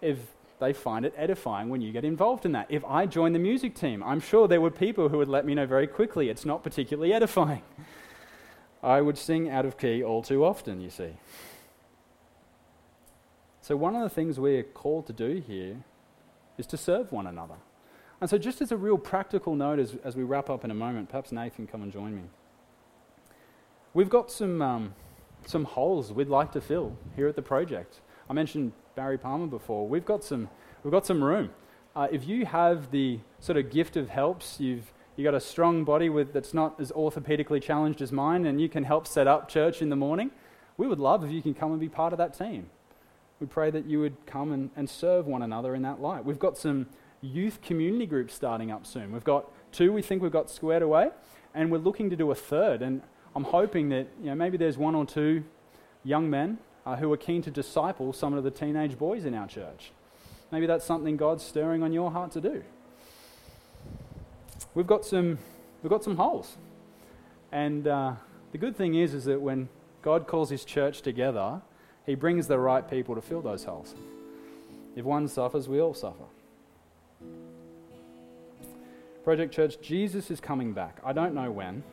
if 0.01 0.17
they 0.63 0.73
find 0.73 1.05
it 1.05 1.13
edifying 1.17 1.69
when 1.69 1.81
you 1.81 1.91
get 1.91 2.05
involved 2.05 2.45
in 2.45 2.53
that. 2.53 2.67
If 2.69 2.85
I 2.85 3.05
joined 3.05 3.35
the 3.35 3.39
music 3.39 3.75
team, 3.75 4.01
I'm 4.03 4.19
sure 4.19 4.47
there 4.47 4.61
were 4.61 4.71
people 4.71 5.09
who 5.09 5.17
would 5.17 5.27
let 5.27 5.45
me 5.45 5.53
know 5.53 5.65
very 5.65 5.87
quickly 5.87 6.29
it's 6.29 6.45
not 6.45 6.63
particularly 6.63 7.13
edifying. 7.13 7.63
I 8.81 9.01
would 9.01 9.17
sing 9.17 9.49
out 9.49 9.65
of 9.65 9.77
key 9.77 10.03
all 10.03 10.21
too 10.21 10.45
often, 10.45 10.81
you 10.81 10.89
see. 10.89 11.11
So, 13.61 13.75
one 13.75 13.95
of 13.95 14.01
the 14.01 14.09
things 14.09 14.39
we're 14.39 14.63
called 14.63 15.07
to 15.07 15.13
do 15.13 15.41
here 15.45 15.77
is 16.57 16.65
to 16.67 16.77
serve 16.77 17.11
one 17.11 17.27
another. 17.27 17.55
And 18.19 18.29
so, 18.29 18.37
just 18.37 18.61
as 18.61 18.71
a 18.71 18.77
real 18.77 18.97
practical 18.97 19.55
note 19.55 19.79
as, 19.79 19.95
as 20.03 20.15
we 20.15 20.23
wrap 20.23 20.49
up 20.49 20.65
in 20.65 20.71
a 20.71 20.75
moment, 20.75 21.09
perhaps 21.09 21.31
Nathan 21.31 21.65
come 21.67 21.81
and 21.81 21.91
join 21.91 22.15
me. 22.15 22.23
We've 23.93 24.09
got 24.09 24.31
some. 24.31 24.61
Um, 24.61 24.95
some 25.47 25.65
holes 25.65 26.11
we'd 26.11 26.29
like 26.29 26.51
to 26.53 26.61
fill 26.61 26.95
here 27.15 27.27
at 27.27 27.35
the 27.35 27.41
project. 27.41 28.01
I 28.29 28.33
mentioned 28.33 28.71
Barry 28.95 29.17
Palmer 29.17 29.47
before. 29.47 29.87
We've 29.87 30.05
got 30.05 30.23
some, 30.23 30.49
we've 30.83 30.91
got 30.91 31.05
some 31.05 31.23
room. 31.23 31.51
Uh, 31.95 32.07
if 32.11 32.27
you 32.27 32.45
have 32.45 32.91
the 32.91 33.19
sort 33.39 33.57
of 33.57 33.69
gift 33.69 33.97
of 33.97 34.09
helps, 34.09 34.59
you've 34.59 34.91
you 35.15 35.23
got 35.23 35.35
a 35.35 35.39
strong 35.39 35.83
body 35.83 36.09
with, 36.09 36.33
that's 36.33 36.53
not 36.53 36.79
as 36.79 36.91
orthopedically 36.91 37.61
challenged 37.61 38.01
as 38.01 38.11
mine, 38.11 38.45
and 38.45 38.59
you 38.59 38.67
can 38.67 38.83
help 38.83 39.05
set 39.05 39.27
up 39.27 39.47
church 39.47 39.81
in 39.81 39.89
the 39.89 39.95
morning, 39.95 40.31
we 40.75 40.87
would 40.87 40.99
love 40.99 41.23
if 41.23 41.31
you 41.31 41.41
can 41.41 41.53
come 41.53 41.71
and 41.71 41.79
be 41.79 41.89
part 41.89 42.13
of 42.13 42.17
that 42.17 42.35
team. 42.35 42.69
We 43.39 43.45
pray 43.45 43.69
that 43.69 43.85
you 43.85 43.99
would 43.99 44.25
come 44.25 44.51
and, 44.51 44.71
and 44.75 44.89
serve 44.89 45.27
one 45.27 45.43
another 45.43 45.75
in 45.75 45.83
that 45.83 46.01
light. 46.01 46.25
We've 46.25 46.39
got 46.39 46.57
some 46.57 46.87
youth 47.21 47.61
community 47.61 48.07
groups 48.07 48.33
starting 48.33 48.71
up 48.71 48.87
soon. 48.87 49.11
We've 49.11 49.23
got 49.23 49.49
two 49.71 49.93
we 49.93 50.01
think 50.01 50.23
we've 50.23 50.31
got 50.31 50.49
squared 50.49 50.81
away, 50.81 51.09
and 51.53 51.71
we're 51.71 51.77
looking 51.77 52.09
to 52.09 52.15
do 52.15 52.31
a 52.31 52.35
third. 52.35 52.81
And 52.81 53.01
I'm 53.35 53.43
hoping 53.43 53.89
that 53.89 54.07
you 54.19 54.27
know, 54.27 54.35
maybe 54.35 54.57
there's 54.57 54.77
one 54.77 54.95
or 54.95 55.05
two 55.05 55.43
young 56.03 56.29
men 56.29 56.57
uh, 56.85 56.95
who 56.97 57.11
are 57.11 57.17
keen 57.17 57.41
to 57.43 57.51
disciple 57.51 58.13
some 58.13 58.33
of 58.33 58.43
the 58.43 58.51
teenage 58.51 58.97
boys 58.97 59.25
in 59.25 59.33
our 59.33 59.47
church. 59.47 59.91
Maybe 60.51 60.65
that's 60.65 60.85
something 60.85 61.17
God's 61.17 61.43
stirring 61.43 61.81
on 61.83 61.93
your 61.93 62.11
heart 62.11 62.31
to 62.33 62.41
do. 62.41 62.63
We've 64.75 64.87
got 64.87 65.05
some, 65.05 65.37
we've 65.81 65.89
got 65.89 66.03
some 66.03 66.15
holes. 66.15 66.57
And 67.51 67.87
uh, 67.87 68.13
the 68.51 68.57
good 68.57 68.75
thing 68.75 68.95
is, 68.95 69.13
is 69.13 69.25
that 69.25 69.41
when 69.41 69.69
God 70.01 70.27
calls 70.27 70.49
his 70.49 70.65
church 70.65 71.01
together, 71.01 71.61
he 72.05 72.15
brings 72.15 72.47
the 72.47 72.59
right 72.59 72.87
people 72.87 73.15
to 73.15 73.21
fill 73.21 73.41
those 73.41 73.63
holes. 73.63 73.95
If 74.95 75.05
one 75.05 75.27
suffers, 75.27 75.67
we 75.67 75.79
all 75.79 75.93
suffer. 75.93 76.25
Project 79.23 79.53
Church, 79.53 79.79
Jesus 79.81 80.29
is 80.29 80.41
coming 80.41 80.73
back. 80.73 80.99
I 81.03 81.13
don't 81.13 81.33
know 81.33 81.49
when. 81.49 81.83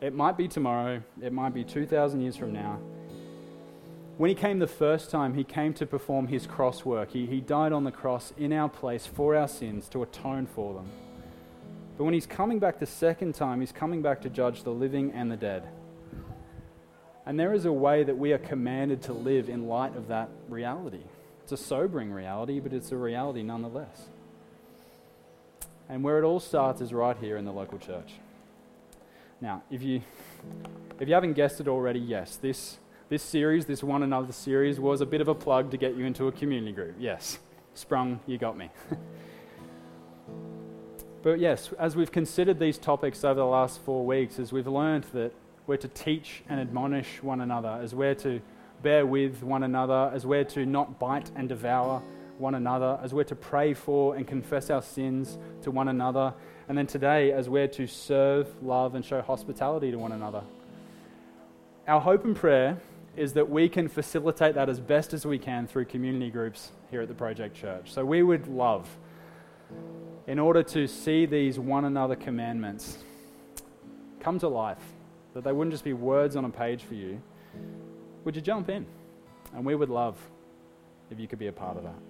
It 0.00 0.14
might 0.14 0.38
be 0.38 0.48
tomorrow, 0.48 1.02
it 1.20 1.32
might 1.32 1.52
be 1.52 1.64
2,000 1.64 2.20
years 2.22 2.36
from 2.36 2.52
now. 2.52 2.78
When 4.20 4.28
he 4.28 4.34
came 4.34 4.58
the 4.58 4.66
first 4.66 5.08
time, 5.10 5.32
he 5.32 5.44
came 5.44 5.72
to 5.72 5.86
perform 5.86 6.26
his 6.26 6.46
cross 6.46 6.84
work. 6.84 7.12
He, 7.12 7.24
he 7.24 7.40
died 7.40 7.72
on 7.72 7.84
the 7.84 7.90
cross 7.90 8.34
in 8.36 8.52
our 8.52 8.68
place 8.68 9.06
for 9.06 9.34
our 9.34 9.48
sins 9.48 9.88
to 9.88 10.02
atone 10.02 10.44
for 10.44 10.74
them. 10.74 10.90
But 11.96 12.04
when 12.04 12.12
he's 12.12 12.26
coming 12.26 12.58
back 12.58 12.80
the 12.80 12.84
second 12.84 13.34
time, 13.34 13.60
he's 13.60 13.72
coming 13.72 14.02
back 14.02 14.20
to 14.20 14.28
judge 14.28 14.62
the 14.62 14.72
living 14.72 15.10
and 15.12 15.32
the 15.32 15.38
dead. 15.38 15.66
And 17.24 17.40
there 17.40 17.54
is 17.54 17.64
a 17.64 17.72
way 17.72 18.04
that 18.04 18.18
we 18.18 18.34
are 18.34 18.38
commanded 18.38 19.00
to 19.04 19.14
live 19.14 19.48
in 19.48 19.68
light 19.68 19.96
of 19.96 20.08
that 20.08 20.28
reality. 20.50 21.04
It's 21.42 21.52
a 21.52 21.56
sobering 21.56 22.12
reality, 22.12 22.60
but 22.60 22.74
it's 22.74 22.92
a 22.92 22.98
reality 22.98 23.42
nonetheless. 23.42 24.08
And 25.88 26.04
where 26.04 26.18
it 26.18 26.24
all 26.24 26.40
starts 26.40 26.82
is 26.82 26.92
right 26.92 27.16
here 27.16 27.38
in 27.38 27.46
the 27.46 27.52
local 27.52 27.78
church. 27.78 28.12
Now, 29.40 29.62
if 29.70 29.82
you, 29.82 30.02
if 31.00 31.08
you 31.08 31.14
haven't 31.14 31.32
guessed 31.32 31.58
it 31.58 31.68
already, 31.68 32.00
yes, 32.00 32.36
this, 32.36 32.76
this 33.10 33.22
series, 33.24 33.66
this 33.66 33.82
One 33.82 34.04
Another 34.04 34.32
series, 34.32 34.78
was 34.78 35.00
a 35.00 35.06
bit 35.06 35.20
of 35.20 35.26
a 35.26 35.34
plug 35.34 35.72
to 35.72 35.76
get 35.76 35.96
you 35.96 36.04
into 36.04 36.28
a 36.28 36.32
community 36.32 36.70
group. 36.70 36.94
Yes, 36.96 37.40
sprung, 37.74 38.20
you 38.24 38.38
got 38.38 38.56
me. 38.56 38.70
but 41.24 41.40
yes, 41.40 41.70
as 41.76 41.96
we've 41.96 42.12
considered 42.12 42.60
these 42.60 42.78
topics 42.78 43.24
over 43.24 43.40
the 43.40 43.46
last 43.46 43.80
four 43.80 44.06
weeks, 44.06 44.38
as 44.38 44.52
we've 44.52 44.68
learned 44.68 45.06
that 45.12 45.32
we're 45.66 45.76
to 45.78 45.88
teach 45.88 46.44
and 46.48 46.60
admonish 46.60 47.20
one 47.20 47.40
another, 47.40 47.80
as 47.82 47.96
we're 47.96 48.14
to 48.14 48.40
bear 48.80 49.04
with 49.04 49.42
one 49.42 49.64
another, 49.64 50.12
as 50.14 50.24
we're 50.24 50.44
to 50.44 50.64
not 50.64 51.00
bite 51.00 51.32
and 51.34 51.48
devour 51.48 52.00
one 52.38 52.54
another, 52.54 52.96
as 53.02 53.12
we're 53.12 53.24
to 53.24 53.34
pray 53.34 53.74
for 53.74 54.14
and 54.14 54.28
confess 54.28 54.70
our 54.70 54.82
sins 54.82 55.36
to 55.62 55.72
one 55.72 55.88
another, 55.88 56.32
and 56.68 56.78
then 56.78 56.86
today, 56.86 57.32
as 57.32 57.48
we're 57.48 57.66
to 57.66 57.88
serve, 57.88 58.46
love, 58.62 58.94
and 58.94 59.04
show 59.04 59.20
hospitality 59.20 59.90
to 59.90 59.98
one 59.98 60.12
another. 60.12 60.44
Our 61.88 62.00
hope 62.00 62.24
and 62.24 62.36
prayer 62.36 62.80
is 63.16 63.32
that 63.32 63.48
we 63.48 63.68
can 63.68 63.88
facilitate 63.88 64.54
that 64.54 64.68
as 64.68 64.80
best 64.80 65.12
as 65.12 65.26
we 65.26 65.38
can 65.38 65.66
through 65.66 65.84
community 65.84 66.30
groups 66.30 66.72
here 66.90 67.02
at 67.02 67.08
the 67.08 67.14
Project 67.14 67.56
Church. 67.56 67.92
So 67.92 68.04
we 68.04 68.22
would 68.22 68.46
love, 68.46 68.88
in 70.26 70.38
order 70.38 70.62
to 70.62 70.86
see 70.86 71.26
these 71.26 71.58
one 71.58 71.84
another 71.84 72.16
commandments 72.16 72.98
come 74.20 74.38
to 74.38 74.48
life, 74.48 74.82
that 75.34 75.44
they 75.44 75.52
wouldn't 75.52 75.72
just 75.72 75.84
be 75.84 75.92
words 75.92 76.36
on 76.36 76.44
a 76.44 76.50
page 76.50 76.82
for 76.82 76.94
you, 76.94 77.20
would 78.24 78.36
you 78.36 78.42
jump 78.42 78.68
in? 78.68 78.86
And 79.54 79.64
we 79.64 79.74
would 79.74 79.90
love 79.90 80.16
if 81.10 81.18
you 81.18 81.26
could 81.26 81.38
be 81.38 81.48
a 81.48 81.52
part 81.52 81.76
of 81.76 81.82
that. 81.82 82.09